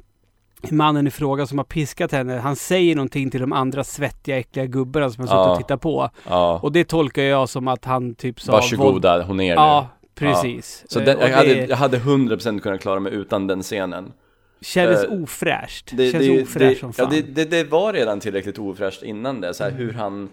[0.69, 4.65] mannen i fråga som har piskat henne, han säger någonting till de andra svettiga, äckliga
[4.65, 5.51] gubbarna som har suttit Ja.
[5.51, 6.09] och tittat på.
[6.29, 8.51] Ja, Och det tolkar jag som att han typ sa...
[8.51, 9.61] varsågoda, hon är nu.
[9.61, 10.83] Ja, precis.
[10.87, 13.61] Så Eh, den, och jag, det hade, jag hade 100% kunnat klara mig utan den
[13.61, 14.13] scenen.
[14.61, 15.89] kändes eh, ofräscht.
[15.93, 17.13] Det, känns det, ofräscht det, som ja, fan.
[17.13, 20.29] det, det, det var redan tillräckligt ofräscht innan det, så här, hur han,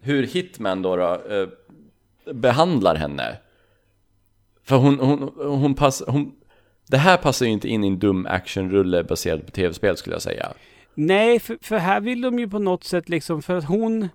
[0.00, 1.48] hur Hitman då, då eh,
[2.34, 3.36] behandlar henne.
[4.64, 6.32] För hon, hon, hon pass, hon,
[6.90, 10.22] Det här passar ju inte in i en dum actionrulle baserad på tv-spel skulle jag
[10.22, 10.52] säga.
[10.94, 14.08] Nej, för, för här vill de ju på något sätt liksom, för att hon,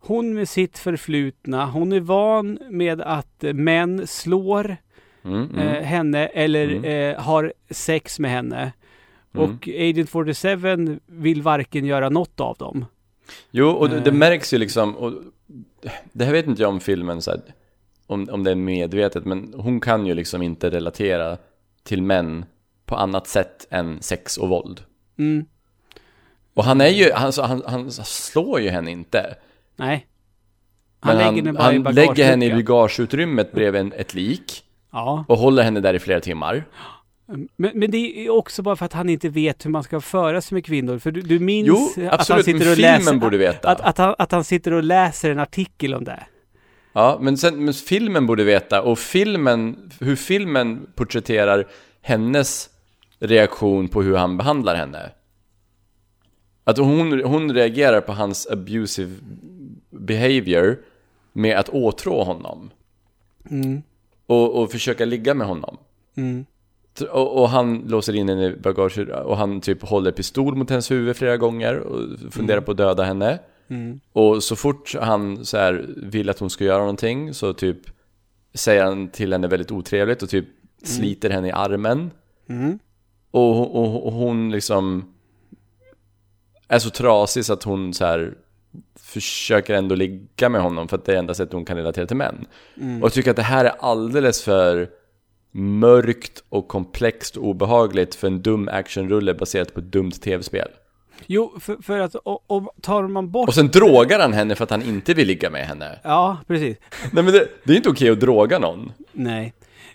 [0.00, 4.76] hon med sitt förflutna, hon är van med att eh, män slår
[5.24, 5.58] Mm, mm.
[5.58, 6.84] eh, henne eller Mm.
[7.16, 8.72] eh, har sex med henne.
[9.34, 9.44] Mm.
[9.50, 12.84] Och Agent 47 vill varken göra något av dem.
[13.50, 14.14] Jo, och det, det Eh.
[14.16, 15.12] märks ju liksom, och
[16.12, 17.40] det här vet inte jag om filmen så här,
[18.06, 21.36] om, om det är medvetet, men hon kan ju liksom inte relatera
[21.88, 22.44] till män
[22.86, 24.80] på annat sätt än sex och våld.
[25.18, 25.46] Mm.
[26.54, 29.34] Och han är ju, han, han, han slår ju henne inte.
[29.76, 30.06] Nej.
[31.00, 34.64] Men han, lägger henne bara i han lägger henne i bagageutrymmet bredvid en, ett lik
[34.90, 35.24] Ja.
[35.28, 36.64] och håller henne där i flera timmar.
[37.56, 40.40] Men, men det är också bara för att han inte vet hur man ska föra
[40.40, 40.98] sig med kvinnor.
[40.98, 43.14] För du, du minns Jo, att han absolut, men sitter och läser...
[43.14, 43.70] borde veta.
[43.70, 46.26] Att, att, han, att han sitter och läser en artikel om det.
[46.98, 51.68] Ja, men, sen, men filmen borde veta, och filmen, hur filmen porträtterar
[52.00, 52.70] hennes
[53.18, 55.10] reaktion på hur han behandlar henne.
[56.64, 59.14] Att hon, hon reagerar på hans abusive
[59.90, 60.78] behavior
[61.32, 62.70] med att åtrå honom.
[63.50, 63.82] Mm.
[64.26, 65.76] Och, och försöka ligga med honom.
[66.16, 66.46] Mm.
[67.10, 70.90] Och, och han låser in henne i bagaget och han typ håller pistol mot hennes
[70.90, 73.38] huvud flera gånger och funderar på att döda henne.
[73.68, 74.00] Mm.
[74.12, 77.78] Och så fort han så här vill att hon ska göra någonting så typ
[78.54, 80.46] säger han till henne väldigt otrevligt och typ
[80.82, 82.10] sliter henne i armen.
[82.48, 82.78] Mm.
[83.30, 85.14] Och, och, och hon liksom
[86.68, 88.34] är så trasig så att hon så här
[88.94, 92.16] försöker ändå ligga med honom för att det är enda sättet hon kan relatera till
[92.16, 92.46] män.
[92.74, 94.90] Och jag tycker att det här är alldeles för
[95.50, 100.68] mörkt och komplext och obehagligt för en dum actionrulle baserat på ett dumt tv-spel.
[101.26, 103.48] Jo, för, för att om tar man bort...
[103.48, 105.98] Och sen drogar han henne för att han inte vill ligga med henne.
[106.04, 106.76] Ja, precis.
[107.12, 108.92] Nej men det, det är inte okej att droga någon.
[109.12, 109.54] Nej.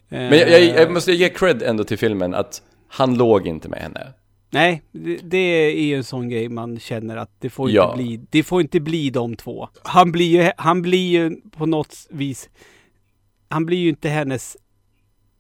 [0.09, 3.79] Men jag, jag, jag måste ge cred ändå till filmen att han låg inte med
[3.79, 4.13] henne.
[4.49, 7.93] Nej, det, det är ju en sån grej man känner att det får inte Ja.
[7.95, 9.67] bli, det får inte bli de två.
[9.83, 12.49] Han blir ju, han blir ju på något vis,
[13.49, 14.57] han blir ju inte hennes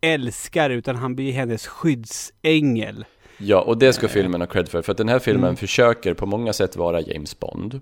[0.01, 3.05] älskare utan han blir hennes skyddsängel.
[3.37, 4.81] Ja, och det ska filmen ha cred för.
[4.81, 5.55] För att den här filmen Mm.
[5.55, 7.81] försöker på många sätt vara James Bond.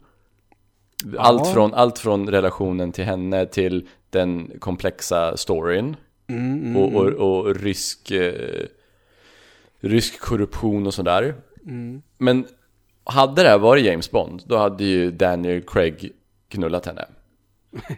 [1.18, 1.54] Allt, Ja.
[1.54, 5.96] från, allt från relationen till henne till den komplexa storyn.
[6.28, 8.66] Mm, mm, Och, och, och rysk, eh,
[9.80, 11.36] rysk korruption och sådär.
[11.66, 12.02] mm.
[12.18, 12.46] Men
[13.04, 16.12] hade det här varit James Bond, då hade ju Daniel Craig
[16.50, 17.06] knullat henne.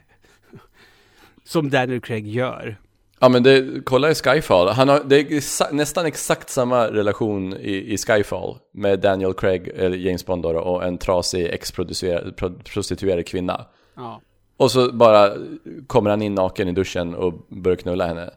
[1.45, 2.77] Som Daniel Craig gör.
[3.23, 7.93] Ja men det, kolla i Skyfall, han har, det är nästan exakt samma relation i,
[7.93, 13.65] i Skyfall med Daniel Craig, eller James Bond då, och en trasig ex-prostituerad kvinna.
[13.95, 14.21] Ja.
[14.57, 15.31] Och så bara
[15.87, 18.29] kommer han in naken i duschen och börjar knulla henne.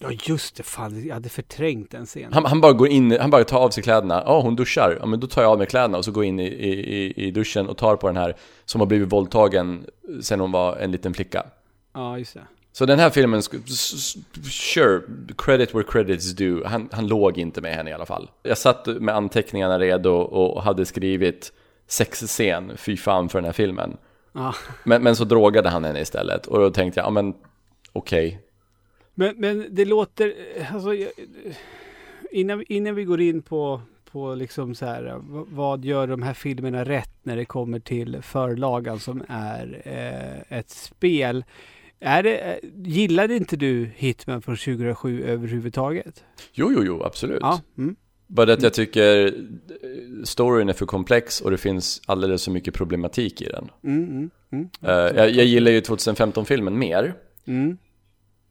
[0.00, 2.32] Ja just det, fan jag hade förträngt den scenen.
[2.32, 5.06] Han, han bara går in, han bara tar av sig kläderna, ja hon duschar, ja
[5.06, 7.26] men då tar jag av mig kläderna och så går jag in i, i, i-
[7.26, 9.84] i duschen och tar på den här som har blivit våldtagen
[10.22, 11.46] sen hon var en liten flicka.
[11.94, 12.40] Ja just det.
[12.72, 15.02] Så den här filmen, sure,
[15.38, 16.68] credit where credit's due.
[16.68, 18.30] Han, han låg inte med henne i alla fall.
[18.42, 21.52] Jag satt med anteckningarna redo och hade skrivit
[21.86, 23.96] sexscen, fy fan för den här filmen.
[24.32, 24.54] Ja.
[24.84, 27.34] Men, men så drogade han henne istället och då tänkte jag, ja men
[27.92, 28.40] okej.
[29.14, 30.34] Men, men det låter,
[30.72, 30.90] alltså,
[32.30, 33.80] innan, innan vi går in på,
[34.12, 35.14] på liksom så här,
[35.54, 40.70] vad gör de här filmerna rätt när det kommer till förlagan som är eh, ett
[40.70, 41.44] spel.
[42.00, 46.24] Är det, eh, gillade inte du Hitman från 2007 överhuvudtaget?
[46.52, 47.38] Jo, jo, jo, absolut.
[47.40, 47.60] Ja.
[47.78, 47.96] Mm.
[48.26, 49.32] Bara att jag tycker eh,
[50.24, 53.70] storyn är för komplex och det finns alldeles för mycket problematik i den.
[53.84, 54.68] Mm, mm, mm.
[54.82, 57.14] Eh, jag, jag gillar ju 2015-filmen mer.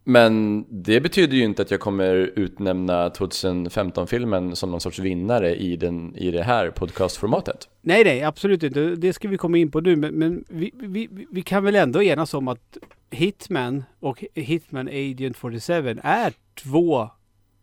[0.09, 5.75] Men det betyder ju inte att jag kommer utnämna 2015-filmen som någon sorts vinnare i,
[5.75, 7.69] den, i det här podcastformatet.
[7.81, 8.79] Nej, nej, absolut inte.
[8.95, 9.95] Det ska vi komma in på nu.
[9.95, 12.77] Men, men vi, vi, vi kan väl ändå enas om att
[13.11, 16.33] Hitman och Hitman Agent 47 är
[16.63, 17.09] två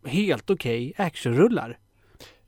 [0.05, 1.77] helt okej actionrullar.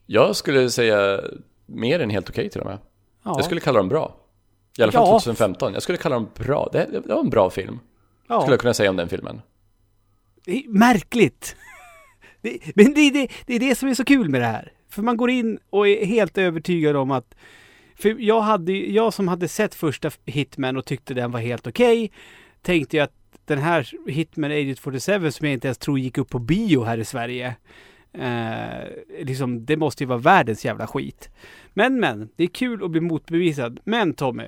[0.05, 1.21] Jag skulle säga
[1.65, 2.77] mer än helt okej till och med.
[3.23, 4.15] Ja, Jag skulle kalla dem bra.
[4.77, 5.19] I alla fall Ja.
[5.19, 5.73] 2015.
[5.73, 6.69] Jag skulle kalla dem bra.
[6.71, 7.79] Det, det var en bra film.
[8.27, 8.41] ja.
[8.41, 9.41] Skulle jag kunna säga om den filmen.
[10.45, 11.55] Det är märkligt.
[12.41, 14.71] Det, men det, är det, det är det som är så kul med det här.
[14.89, 17.35] För man går in och är helt övertygad om att...
[17.95, 22.11] För jag, hade, jag som hade sett första Hitman och tyckte den var helt okej,
[22.61, 23.13] tänkte jag att
[23.45, 26.97] den här Hitman Agent 47 som jag inte ens tror gick upp på bio här
[26.97, 27.55] i Sverige,
[28.13, 31.29] eh, liksom, det måste ju vara världens jävla skit.
[31.73, 33.79] Men, men, det är kul att bli motbevisad.
[33.83, 34.45] Men Tommy,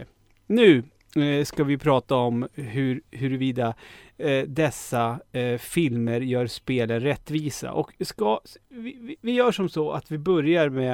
[0.47, 0.83] nu
[1.15, 3.73] eh, ska vi prata om hur, huruvida
[4.21, 7.71] eh, dessa eh, filmer gör spelen rättvisa.
[7.71, 10.93] Och ska, vi, vi- gör som så att vi börjar med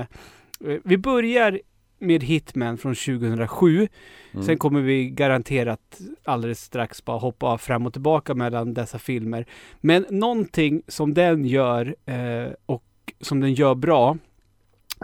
[0.66, 1.62] eh, vi börjar
[2.00, 3.88] med Hitman från 2007.
[4.32, 4.46] Mm.
[4.46, 9.46] Sen kommer vi garanterat alldeles strax bara hoppa fram och tillbaka mellan dessa filmer.
[9.82, 12.84] Men någonting som den gör eh, och
[13.22, 14.18] som den gör bra,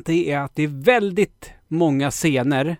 [0.05, 2.77] det är att det är väldigt många scener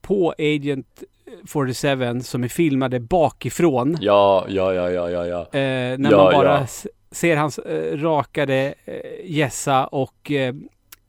[0.00, 1.02] på Agent
[1.46, 3.96] 47 som är filmade bakifrån.
[4.00, 5.40] Ja, ja, ja, ja, ja, ja.
[5.40, 6.66] Eh, när Ja, man bara ja.
[7.10, 10.54] ser hans eh, rakade eh, gässa och eh,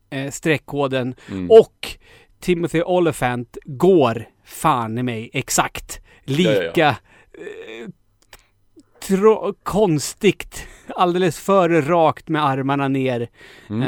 [0.10, 1.16] eh, streckkoden.
[1.30, 1.52] Mm.
[1.52, 1.98] Och
[2.40, 6.96] Timothy Olyphant går fan i mig exakt lika Ja,
[7.34, 7.90] Eh,
[9.08, 13.28] tro- konstigt, alldeles för rakt med armarna ner
[13.70, 13.82] Mm.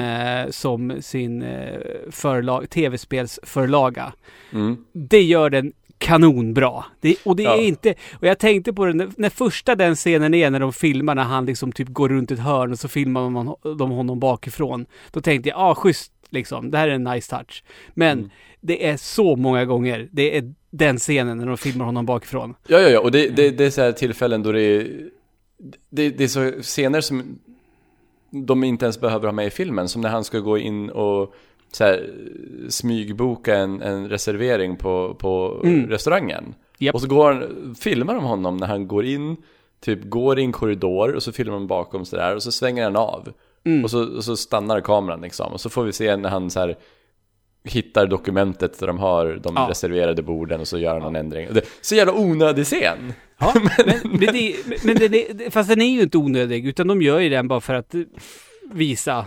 [0.46, 1.80] eh, som sin eh,
[2.12, 4.14] förlag, tv-spelsförlaga.
[4.54, 4.86] Mm.
[4.94, 5.74] Det gör den
[6.04, 6.84] kanonbra.
[7.02, 7.56] Det, och det Ja.
[7.58, 10.74] är inte, och jag tänkte på det när, när första den scenen är när de
[10.74, 14.20] filmar när han liksom typ går runt ett hörn och så filmar man de honom
[14.20, 14.86] bakifrån.
[15.12, 17.64] Då tänkte jag, ja ah, schysst liksom, det här är en nice touch.
[17.94, 18.30] Men Mm.
[18.62, 22.56] det är så många gånger, det är den scenen när de filmar honom bakifrån.
[22.68, 25.10] Ja, ja, ja, och det, det, det är så här tillfällen då det är,
[25.90, 27.40] det, det är så scener som
[28.30, 31.34] de inte ens behöver ha med i filmen, som när han ska gå in och
[31.76, 32.10] så här,
[32.70, 35.90] smygboka en, en reservering på, på Mm.
[35.90, 36.56] restaurangen.
[36.78, 36.96] Japp.
[36.96, 39.38] Och så går han, filmar de honom när han går in,
[39.82, 42.96] typ går i en korridor och så filmar de bakom sådär och så svänger han
[42.96, 43.34] av.
[43.66, 43.84] Mm.
[43.84, 45.54] Och, så, och så stannar kameran liksom.
[45.54, 46.76] Och så får vi se när han så här
[47.66, 49.68] hittar dokumentet där de har de Ja.
[49.70, 51.48] reserverade borden och så gör han någon ändring.
[51.52, 53.14] Det, så jävla onödig scen!
[53.40, 53.54] Ja,
[53.86, 54.56] men, men, det,
[54.86, 57.74] men är, fast den är ju inte onödig, utan de gör ju den bara för
[57.74, 57.96] att
[58.72, 59.26] visa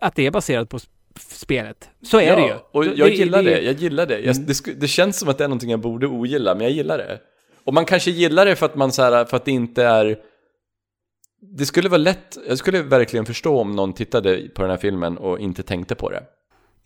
[0.00, 1.88] att det är baserat på sp- spelet.
[2.02, 2.54] Så är det ju.
[2.72, 4.18] och Det- jag gillar det, det- jag gillar det.
[4.20, 4.46] Jag, Mm.
[4.46, 7.20] det, det känns som att det är någonting jag borde ogilla, men jag gillar det.
[7.64, 10.18] Och man kanske gillar det för att man så här, för att det inte är...
[11.58, 15.18] Det skulle vara lätt, jag skulle verkligen förstå om någon tittade på den här filmen
[15.18, 16.22] och inte tänkte på det.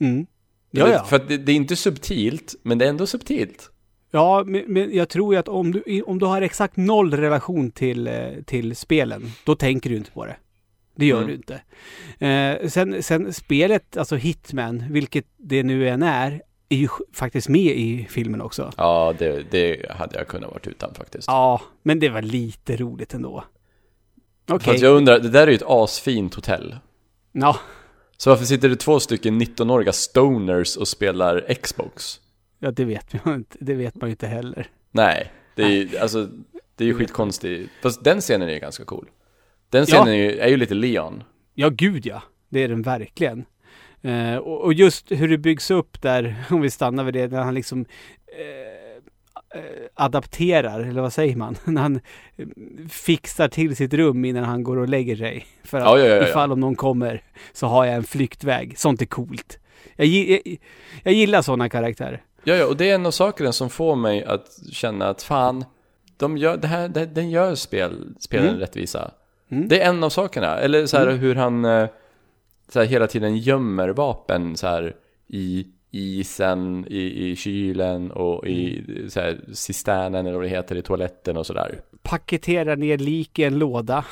[0.01, 0.27] Mm.
[0.71, 1.05] Ja, Det- ja.
[1.05, 3.71] För att det, det är inte subtilt, men det är ändå subtilt.
[4.11, 8.07] Ja, men, jag tror ju att om du, om du har exakt noll relation till,
[8.07, 8.15] eh,
[8.47, 10.37] till spelen, då tänker du inte på det.
[10.95, 11.29] Det gör Mm.
[11.29, 11.63] du inte.
[12.27, 17.61] Eh, sen, sen spelet, alltså Hitman, vilket det nu än är, är ju faktiskt med
[17.77, 18.73] i filmen också.
[18.77, 21.29] Ja, det, det hade jag kunnat varit utan faktiskt.
[21.29, 23.45] Ja, men det var lite roligt ändå.
[24.49, 24.65] Okej.
[24.65, 26.77] För att jag undrar, det där är ju ett asfint hotell.
[27.33, 27.57] Ja,
[28.17, 32.21] Så varför sitter det två stycken 19-åriga stoners och spelar Xbox?
[32.59, 33.57] ja, det vet man inte.
[33.61, 34.67] Det vet man ju inte heller.
[34.91, 36.29] Nej, det är ju, alltså,
[36.77, 37.71] det är ju skitkonstigt.
[37.83, 39.09] Fast den scenen är ju ganska cool.
[39.71, 39.87] Den Ja.
[39.87, 41.23] scenen är, ju, är ju lite Leon.
[41.55, 42.23] Ja, gud ja.
[42.49, 43.45] Det är den verkligen.
[44.03, 47.43] Eh, och, och just hur det byggs upp där, om vi stannar vid det, när
[47.43, 47.85] han liksom
[48.39, 49.65] eh, eh,
[49.95, 51.57] adapterar, eller vad säger man?
[51.65, 52.01] när han
[52.37, 52.47] eh,
[52.91, 55.47] fixar till sitt rum innan han går och lägger sig.
[55.65, 56.29] För att Ja, ja, ja, ja.
[56.29, 58.79] ifall om någon kommer så har jag en flyktväg.
[58.79, 59.59] Sånt är coolt.
[59.97, 60.41] Jag, jag,
[61.03, 62.23] jag gillar sådana karaktärer.
[62.45, 65.65] Ja, ja, och det är en av sakerna som får mig att känna att fan,
[66.17, 68.61] de gör, det här, det, den gör spel, spelen Mm.
[68.61, 69.11] rättvisa.
[69.51, 69.69] Mm.
[69.69, 70.59] Det är en av sakerna.
[70.59, 71.19] Eller så här Mm.
[71.19, 71.89] hur han eh,
[72.69, 74.97] så här, hela tiden gömmer vapen så här
[75.29, 79.11] i isen, i, i kylen och i Mm.
[79.11, 81.81] så här, cisternen eller vad det heter i toaletten och sådär.
[82.03, 84.05] Paketerar ner lik i en låda.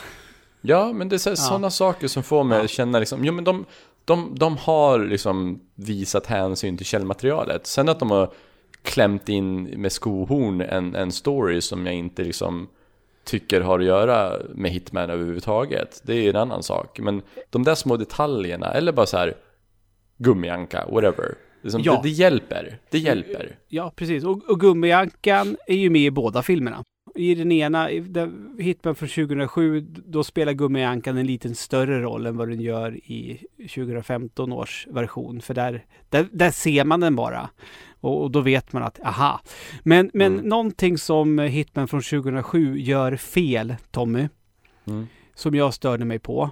[0.61, 1.43] Ja, men det är så här, Ja.
[1.43, 3.65] sådana saker som får mig att känna liksom, jo men de,
[4.05, 7.67] de, de har liksom visat hänsyn till källmaterialet.
[7.67, 8.33] Sen att de har
[8.83, 12.69] klämt in med skohorn en, en story som jag inte liksom
[13.29, 16.01] tycker har att göra med Hitman överhuvudtaget.
[16.05, 16.99] Det är en annan sak.
[17.01, 19.37] Men de där små detaljerna, eller bara så här
[20.19, 21.35] gummianka, whatever.
[21.63, 21.93] Liksom, Ja.
[21.93, 22.79] det, det hjälper.
[22.91, 23.57] Det hjälper.
[23.69, 24.25] Ja, precis.
[24.25, 26.85] Och, och Gummiankan är ju med i båda filmerna.
[27.19, 32.27] I den ena, i den- Hitman från 2007, då spelar Gummiankan en liten större roll
[32.27, 35.41] än vad den gör i 2015 års version.
[35.41, 37.51] För där, där, där ser man den bara.
[38.01, 39.41] Och, och då vet man att, aha.
[39.83, 40.45] Men, men Mm.
[40.49, 44.29] någonting som Hitman från 2007 gör fel, Tommy,
[44.87, 45.07] Mm.
[45.35, 46.51] som jag störde mig på.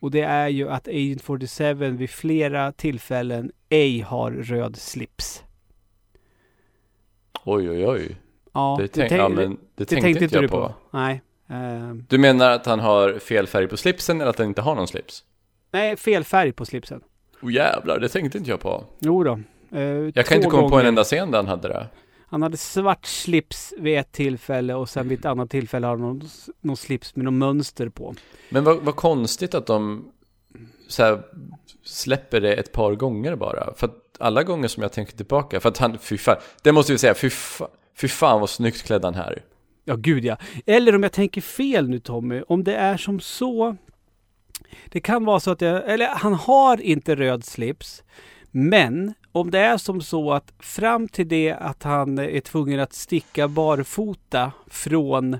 [0.00, 5.44] Och det är ju att Agent 47 vid flera tillfällen ej har röd slips.
[7.44, 8.16] Oj, oj, oj.
[8.52, 10.56] Ja, Det, tänk, tänk- ja, men det, tänkte, inte inte jag på.
[10.68, 10.74] på.
[10.90, 11.22] Nej.
[11.48, 14.74] Ehm, Du menar att han har fel färg på slipsen eller att han inte har
[14.74, 15.24] någon slips?
[15.72, 17.00] nej, fel färg på slipsen.
[17.42, 18.84] Oh jävlar, det tänkte inte jag på.
[18.98, 19.40] Jo då.
[19.72, 19.80] Eh,
[20.14, 20.82] Jag kan inte komma på gånger.
[20.82, 21.86] en enda scen där han hade det.
[22.26, 26.08] Han hade svart slips vid ett tillfälle och sen vid ett annat tillfälle hade han
[26.08, 26.22] någon,
[26.60, 28.14] någon slips med någon mönster på.
[28.48, 30.04] Men vad, vad konstigt att de
[30.90, 31.22] så här,
[31.84, 33.74] släpper det ett par gånger bara.
[33.76, 36.92] För att alla gånger som jag tänker tillbaka, för att han, fy fan, det måste
[36.92, 39.42] vi säga, fy, fa, fy fan vad snyggt klädd han här.
[39.84, 40.36] Ja, gud ja.
[40.66, 43.76] Eller om jag tänker fel nu Tommy, om det är som så.
[44.84, 48.02] Det kan vara så att jag, eller han har inte röd slips.
[48.50, 52.92] Men om det är som så att fram till det att han är tvungen att
[52.92, 55.38] sticka barfota från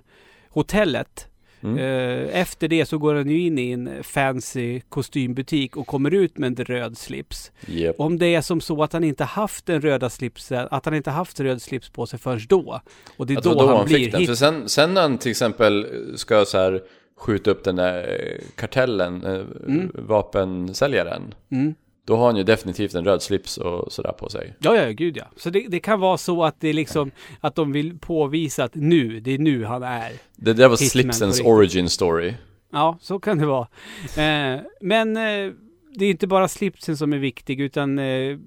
[0.48, 1.29] hotellet.
[1.62, 1.78] Mm.
[1.78, 6.38] eh, Efter det så går han ju in i en fancy kostymbutik och kommer ut
[6.38, 7.52] med en röd slips.
[7.68, 7.96] Yep.
[7.98, 11.10] Om det är som så att han inte haft den röda slipsen, att han inte
[11.10, 12.80] haft röd slips på sig förrän då.
[13.16, 14.20] Och det är då, då han, han blir fick den.
[14.20, 14.28] hit.
[14.28, 15.86] För sen, sen när han till exempel
[16.16, 16.82] ska så här
[17.18, 19.42] skjuta upp den där eh, kartellen, eh,
[19.94, 21.34] vapensäljaren.
[21.50, 21.74] Mm.
[22.04, 24.54] Då har han ju definitivt en röd slips och sådär på sig.
[24.58, 25.24] Ja, ja, gud ja.
[25.36, 29.20] Så det, det kan vara så att det liksom att de vill påvisa att nu,
[29.20, 30.12] det är nu han är.
[30.36, 32.34] Det där var slipsens origin story.
[32.72, 33.68] Ja, så kan det vara.
[34.16, 35.52] Eh, men eh,
[35.94, 38.38] det är inte bara slipsen som är viktig utan eh,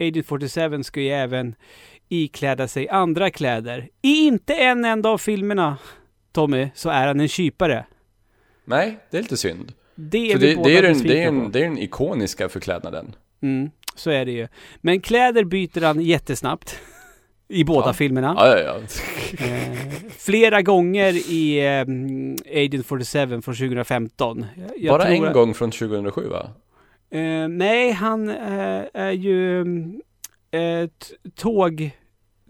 [0.00, 1.54] Agent 47 ska ju även
[2.08, 3.88] ikläda sig andra kläder.
[4.02, 5.78] I inte en enda av filmerna,
[6.32, 7.86] Tommy, så är han en kypare.
[8.64, 9.72] Nej, det är lite synd.
[10.00, 13.14] Det är vi det, det, är den, det, är den, det är den ikoniska förklädnaden.
[13.42, 14.48] Mm, så är det ju.
[14.80, 16.78] Men kläder byter han jättesnabbt.
[17.48, 17.92] I båda Ja.
[17.92, 18.34] filmerna.
[18.38, 18.74] Ja, ja, ja.
[19.46, 19.78] Eh,
[20.18, 21.80] flera gånger i eh,
[22.64, 24.46] Agent 47 från 2015.
[24.76, 26.50] Jag- Bara en att- gång från 2007 va?
[27.10, 29.60] Eh, nej, han eh, är ju
[30.50, 30.88] eh,
[31.36, 31.90] tåg,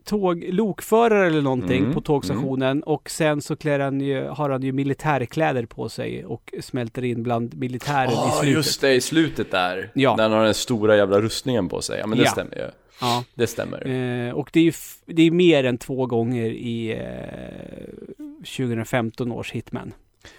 [0.09, 4.63] tåg, lokförare eller någonting Mm, på tågstationen och sen så klär han ju, har han
[4.63, 8.57] ju militärkläder på sig och smälter in bland militären i Ja, slutet.
[8.57, 9.91] just det, i slutet där.
[9.95, 10.17] Ja.
[10.17, 11.99] När han har den stora jävla rustningen på sig.
[12.01, 12.31] Ja, men det Ja.
[12.31, 12.65] stämmer ju.
[13.01, 13.25] Ja.
[13.35, 13.87] Det stämmer.
[14.29, 14.73] Eh, och det är ju
[15.07, 19.93] det är mer än två gånger i eh, 2015 års Hitman.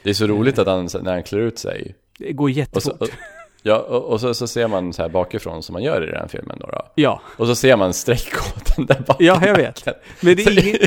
[0.03, 1.95] Det är så roligt att han, när han klär ut sig.
[2.19, 3.01] Det går Och så, jättefort.
[3.01, 3.07] och,
[3.69, 6.15] ja, och, och så, så ser man så här bakifrån som man gör i den
[6.19, 6.67] här filmen då.
[6.67, 6.81] då.
[6.95, 9.17] Ja, Och så ser man streckkoden där bak.
[9.19, 9.85] ja, jag vet.
[10.21, 10.77] Men det är ingen,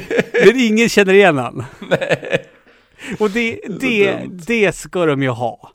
[0.46, 1.64] men ingen känner igen han.
[1.90, 2.44] Nej.
[3.18, 5.70] Och det, det, det ska de ju ha.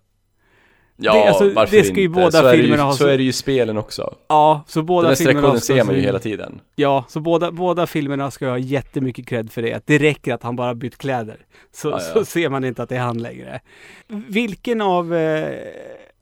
[0.99, 2.19] Ja, Det- alltså, varför det ska ju inte?
[2.19, 4.15] båda så filmerna ju, ha Så är det ju spelen också.
[4.27, 6.59] Ja, så Den båda där filmerna streckkoden ska ser man ju hela tiden.
[6.75, 9.73] Ja, så båda, båda filmerna ska ha jättemycket cred för det.
[9.73, 11.37] Att det räcker att han bara bytt kläder.
[11.73, 12.13] Så, Ja, ja.
[12.13, 13.59] så ser man inte att det är han längre.
[14.07, 15.49] Vilken av eh,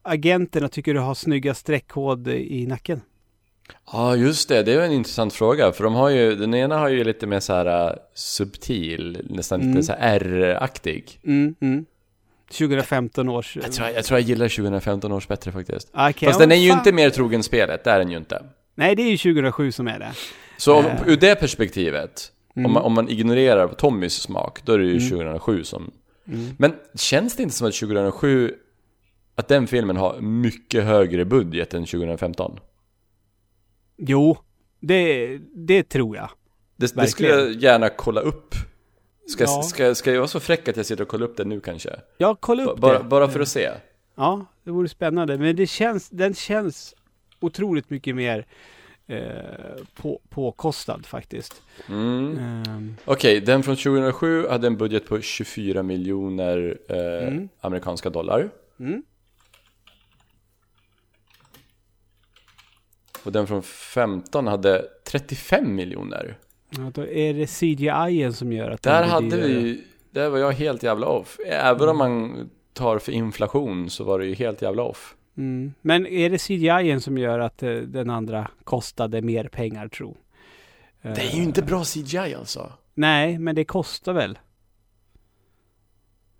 [0.06, 3.00] agenterna tycker du har snygga streckkod i nacken?
[3.92, 4.62] Ja, just det.
[4.62, 5.72] Det är en intressant fråga.
[5.72, 9.60] För de har ju, den ena har ju lite mer så här uh, subtil, nästan
[9.60, 9.74] Mm.
[9.74, 11.20] lite så här R-aktig.
[11.24, 11.84] Mm, mm.
[12.58, 13.56] 2015 års...
[13.56, 15.88] Jag tror jag, tror jag gillar 2015 års bättre faktiskt.
[15.92, 16.78] Okej, Fast ja, den är ju fan.
[16.78, 18.42] inte mer trogen spelet, det är den ju inte.
[18.74, 20.12] Nej, det är ju 2007 som är det.
[20.56, 20.86] Så Äh.
[21.06, 22.66] ur det perspektivet, Mm.
[22.66, 25.90] om, man, om man ignorerar Tommys smak, då är det ju 2007 som...
[26.28, 26.46] Mm.
[26.58, 28.52] Men känns det inte som att 2007,
[29.36, 32.60] att den filmen har mycket högre budget än 2015?
[33.96, 34.36] Jo,
[34.80, 36.28] det, det tror jag.
[36.76, 38.54] Det, det skulle jag gärna kolla upp.
[39.28, 39.62] Ska, Ja.
[39.62, 41.90] ska, ska jag vara så fräck att jag sitter och kollar upp det nu kanske?
[42.18, 43.04] Ja, kolla B- upp bara, det.
[43.04, 43.70] bara för att se.
[44.14, 45.38] Ja, det vore spännande.
[45.38, 46.94] Men det känns, den känns
[47.40, 48.46] otroligt mycket mer
[49.06, 49.18] eh,
[49.94, 51.62] på, påkostad faktiskt.
[51.88, 52.38] Mm.
[52.38, 57.48] Ehm, Okej, den från 2007 hade en budget på 24 miljoner eh, Mm.
[57.60, 58.50] amerikanska dollar.
[58.80, 59.02] Mm.
[63.26, 66.38] Och den från 15 hade 35 miljoner.
[66.70, 70.82] ja, då är det CGI som gör att Där hade vi, där var jag helt
[70.82, 71.38] jävla off.
[71.46, 75.14] Även om man tar för inflation så var det ju helt jävla off.
[75.36, 75.72] Mm.
[75.80, 80.16] Men är det CGI som gör att eh, den andra kostade mer pengar tro?
[81.02, 82.72] Det är ju inte bra CGI alltså.
[82.94, 84.38] Nej, men det kostar väl?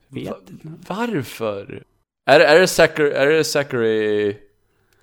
[0.09, 0.73] Vet Va-.
[0.89, 1.85] Varför?
[2.27, 4.37] Är, är det Zachary, är det Zachary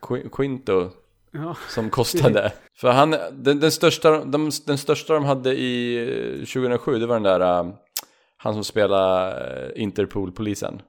[0.01, 0.89] Qui- Quinto
[1.34, 1.55] Ja.
[1.69, 2.51] som kostade?
[2.75, 5.97] För han, den, den, största, de, den största de hade i
[6.39, 7.73] eh, 2007, det var den där, eh,
[8.38, 10.81] han som spelade eh, Interpol-polisen.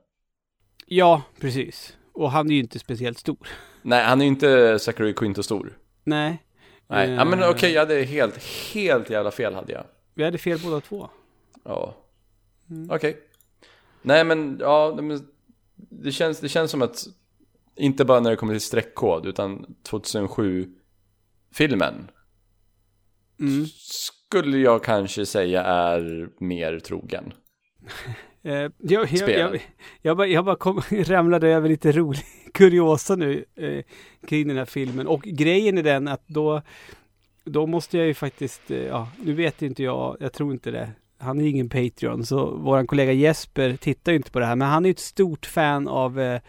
[0.87, 1.97] ja, precis.
[2.13, 3.49] Och han är ju inte speciellt stor.
[3.83, 5.79] Nej, han är ju inte Zachary Quinto stor.
[6.05, 6.43] Nej.
[6.89, 9.85] Nej, Eh, ja, men okej, jag hade helt, helt jävla fel hade jag.
[10.15, 11.09] Vi hade fel båda två.
[11.65, 11.95] Ja.
[12.71, 12.91] Mm.
[12.91, 13.17] Okej.
[14.03, 14.99] Nej men, ja,
[15.77, 17.05] det känns, det känns som att
[17.77, 22.11] inte bara när det kommer till streckkod utan 2007-filmen
[23.41, 23.67] Mm.
[23.69, 27.33] skulle jag kanske säga är mer trogen.
[28.47, 29.63] Eh, jag, jag, jag,
[30.03, 32.23] jag, bara, jag bara kom, ramlade över lite rolig
[32.55, 33.85] kuriosa nu eh,
[34.29, 35.07] kring den här filmen.
[35.07, 36.63] Och grejen är den att då,
[37.45, 40.91] då måste jag ju faktiskt, eh, ja, nu vet inte jag, jag tror inte det.
[41.19, 44.57] han är ingen Patreon, så våran kollega Jesper tittar ju inte på det här.
[44.57, 46.41] Men han är ett stort fan av eh,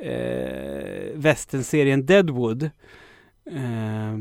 [0.00, 2.70] eh, västernserien Deadwood.
[3.46, 4.18] Eh,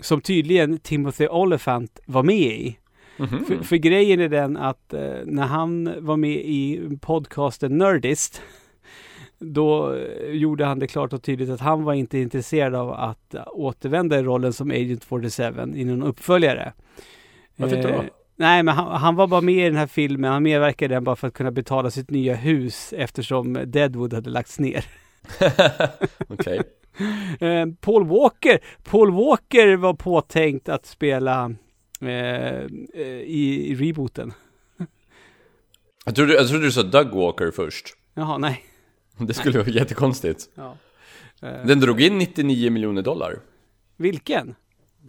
[0.00, 2.78] som tydligen Timothy Olyphant var med i.
[3.16, 3.44] Mhm.
[3.44, 8.42] För, för grejen är den att eh, när han var med i podcasten Nerdist
[9.38, 13.34] då eh, gjorde han det klart och tydligt att han var inte intresserad av att
[13.46, 15.42] återvända i rollen som Agent 47
[15.74, 16.72] i någon uppföljare.
[17.56, 17.94] Varför inte då?
[17.94, 18.04] Eh,
[18.36, 20.32] nej, men han, han var bara med i den här filmen.
[20.32, 24.30] Han medverkade i den bara för att kunna betala sitt nya hus eftersom Deadwood hade
[24.30, 24.84] lagts ner.
[26.28, 26.60] Okej.
[27.40, 31.54] Eh, Paul Walker, Paul Walker var påtänkt att spela
[32.00, 34.32] eh, eh, i, i rebooten.
[36.04, 37.94] Jag trodde, jag trodde du sa Doug Walker först.
[38.14, 38.64] Jaha, nej.
[39.18, 40.48] Det skulle vara jättekonstigt.
[40.54, 40.76] Ja.
[41.42, 43.38] Eh, Den drog in 99 miljoner dollar
[43.96, 44.54] vilken?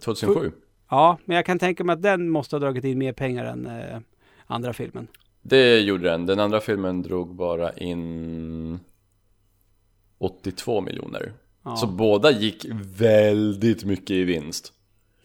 [0.04, 0.52] 2007.
[0.90, 3.66] Ja, men jag kan tänka mig att den måste ha dragit in mer pengar än
[3.66, 3.98] eh,
[4.46, 5.06] andra filmen.
[5.42, 6.26] Det gjorde den.
[6.26, 8.80] Den andra filmen drog bara in
[10.24, 11.32] 82 miljoner.
[11.62, 11.76] Ja.
[11.76, 14.72] Så båda gick väldigt mycket i vinst.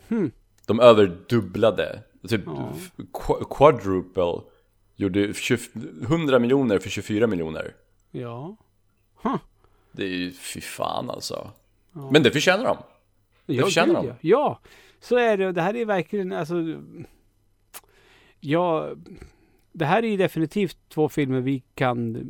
[0.07, 0.31] Hmm.
[0.65, 2.03] De överdubblade.
[2.27, 2.73] Typ Ja.
[3.13, 4.41] qu- quadruple.
[4.95, 5.59] Gjorde 20,
[6.07, 7.75] 100 miljoner för 24 miljoner.
[8.11, 8.57] Ja.
[9.91, 11.51] Det är ju fy fan alltså.
[12.11, 12.77] Men det förtjänar de.
[13.55, 14.07] Ja, förtjänar gud, de.
[14.07, 14.15] ja.
[14.21, 14.59] ja,
[14.99, 15.51] så är det.
[15.51, 16.55] Det här är verkligen, alltså...
[18.39, 18.89] Ja,
[19.71, 22.27] det här är ju definitivt två filmer vi kan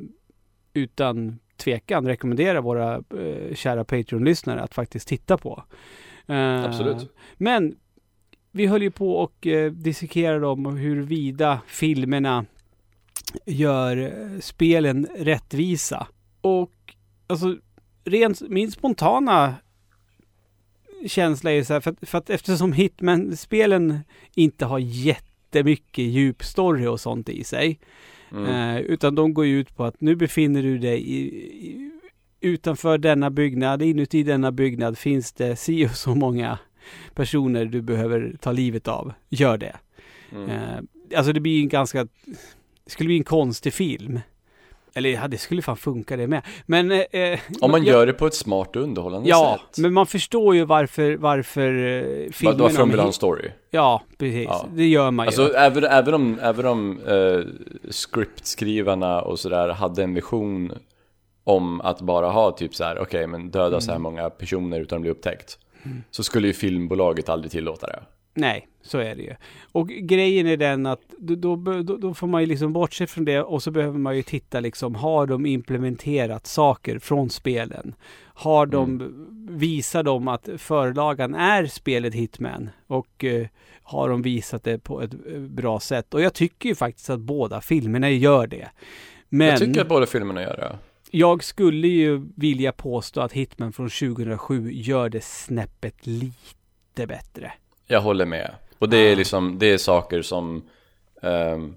[0.73, 5.63] utan tvekan rekommendera våra eh, kära Patreon-lyssnare att faktiskt titta på.
[6.27, 7.13] Eh, Absolut.
[7.37, 7.75] Men
[8.51, 12.45] vi höll ju på och eh, dissekerade om huruvida filmerna
[13.45, 16.07] gör eh, spelen rättvisa.
[16.41, 16.95] Och
[17.27, 17.55] alltså,
[18.03, 19.55] rent, min spontana
[21.05, 23.99] känsla är så här, för att, för att eftersom Hitman-spelen
[24.35, 27.79] inte har jättemycket djup story och sånt i sig.
[28.31, 28.45] Mm.
[28.45, 31.91] Eh, utan de går ju ut på att nu befinner du dig i, i,
[32.41, 36.59] utanför denna byggnad, inuti denna byggnad finns det si och så många
[37.13, 39.13] personer du behöver ta livet av.
[39.29, 39.75] Gör det.
[40.31, 40.49] Mm.
[40.49, 42.03] Eh, alltså det blir en ganska,
[42.83, 44.19] det skulle bli en konstig film.
[44.97, 46.41] Eller ja, det skulle fan funka det med.
[46.65, 46.91] Men...
[46.91, 49.83] Eh, eh, Om man jag- gör det på ett smart och underhållande Ja, sätt.
[49.83, 52.63] men man förstår ju varver, varför eh, filmerna...
[52.63, 53.49] Varför de vill ha en story.
[53.71, 54.45] Ja, precis.
[54.49, 54.65] Ja.
[54.75, 55.27] Det gör man ju.
[55.27, 57.39] Alltså även, även om, även om eh,
[57.91, 60.71] scriptskrivarna och sådär hade en vision
[61.43, 64.95] om att bara ha typ så här, okej men döda så här många personer utan
[64.95, 65.57] att bli upptäckt.
[66.11, 67.99] Så skulle ju filmbolaget aldrig tillåta det.
[68.37, 69.35] Nej, så är det ju.
[69.71, 73.41] Och grejen är den att då, då, då, får man ju liksom bortse från det
[73.41, 77.95] och så behöver man ju titta liksom, har de implementerat saker från spelen?
[78.23, 79.13] Har de,
[79.49, 82.69] visar de att förlagan är spelet Hitman?
[82.87, 83.47] Och eh,
[83.81, 86.13] har de visat det på ett eh, bra sätt?
[86.13, 88.69] Och jag tycker ju faktiskt att båda filmerna gör det.
[89.29, 90.77] Men Jag tycker att båda filmerna gör det.
[91.11, 97.51] jag skulle ju vilja påstå att Hitman från 2007 gör det snäppet lite bättre.
[97.87, 98.55] Jag håller med.
[98.79, 100.63] Och det är liksom, det är saker som
[101.21, 101.75] ehm,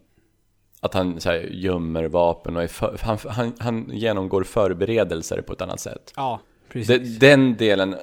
[0.81, 5.63] att han så här, gömmer vapen och för, han, han, han genomgår förberedelser på ett
[5.63, 6.13] annat sätt.
[6.17, 7.19] Ja, precis.
[7.19, 7.97] Det, den delen,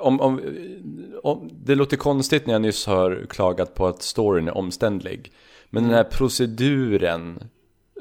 [0.00, 0.40] om, om,
[1.22, 5.32] om, det låter konstigt när jag nyss har klagat på att storyn är omständlig.
[5.70, 7.38] Men den här proceduren,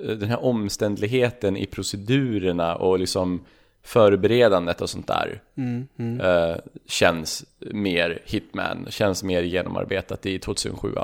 [0.03, 3.45] eh, den här omständligheten i procedurerna och liksom
[3.83, 6.21] förberedandet och sånt där Mm, mm.
[6.21, 10.95] eh, känns mer Hitman, känns mer genomarbetat i 2007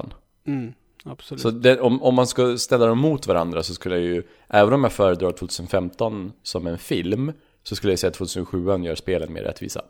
[0.46, 0.74] Mm,
[1.04, 1.42] absolut.
[1.42, 4.74] Så det, om, om man ska ställa dem mot varandra så skulle jag ju, även
[4.74, 9.34] om jag föredrar 2015 som en film, så skulle jag säga att 2007 gör spelen
[9.34, 9.82] mer rättvisa.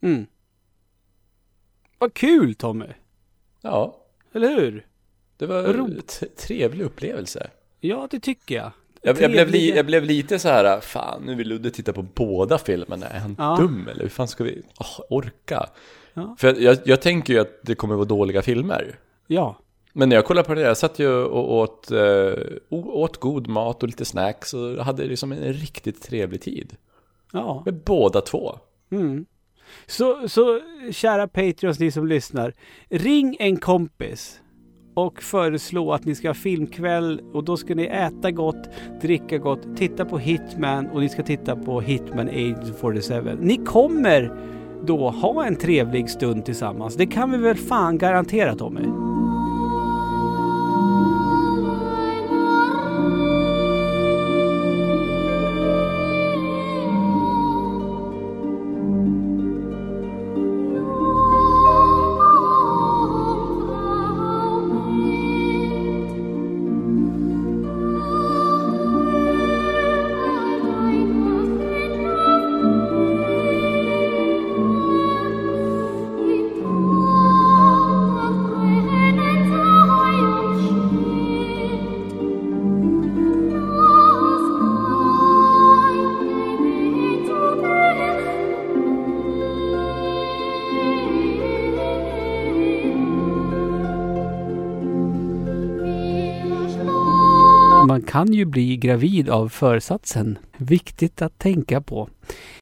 [0.00, 0.26] Mm.
[1.98, 2.86] Vad kul Tommy!
[3.60, 3.96] Ja,
[4.32, 4.86] Eller hur?
[5.36, 6.02] det var en
[6.38, 7.50] trevlig upplevelse.
[7.80, 8.72] Ja, det tycker jag.
[9.02, 12.02] Jag, jag, blev li, jag blev lite så här, fan nu vill Ludde titta på
[12.02, 13.56] båda filmerna, är han Ja.
[13.60, 15.66] dum eller hur fan ska vi åh, orka?
[16.14, 16.36] Ja.
[16.38, 18.98] För jag, jag, tänker ju att det kommer vara dåliga filmer.
[19.26, 19.56] Ja.
[19.92, 22.32] Men när jag kollade på det, jag satt ju och åt, eh,
[22.70, 26.76] åt god mat och lite snacks och hade liksom en riktigt trevlig tid.
[27.32, 27.62] Ja.
[27.64, 28.58] Med båda två.
[28.92, 29.26] Mm.
[29.86, 30.60] Så, så
[30.92, 32.54] kära Patreons, ni som lyssnar.
[32.88, 34.40] Ring en kompis
[35.06, 38.68] och föreslå att ni ska ha filmkväll och då ska ni äta gott,
[39.02, 43.38] dricka gott, titta på Hitman och ni ska titta på Hitman Age 47.
[43.40, 44.32] Ni kommer
[44.86, 46.96] då ha en trevlig stund tillsammans.
[46.96, 48.82] Det kan vi väl fan garantera Tommy?
[98.20, 100.38] Kan ju bli gravid av försatsen.
[100.56, 102.08] Viktigt att tänka på.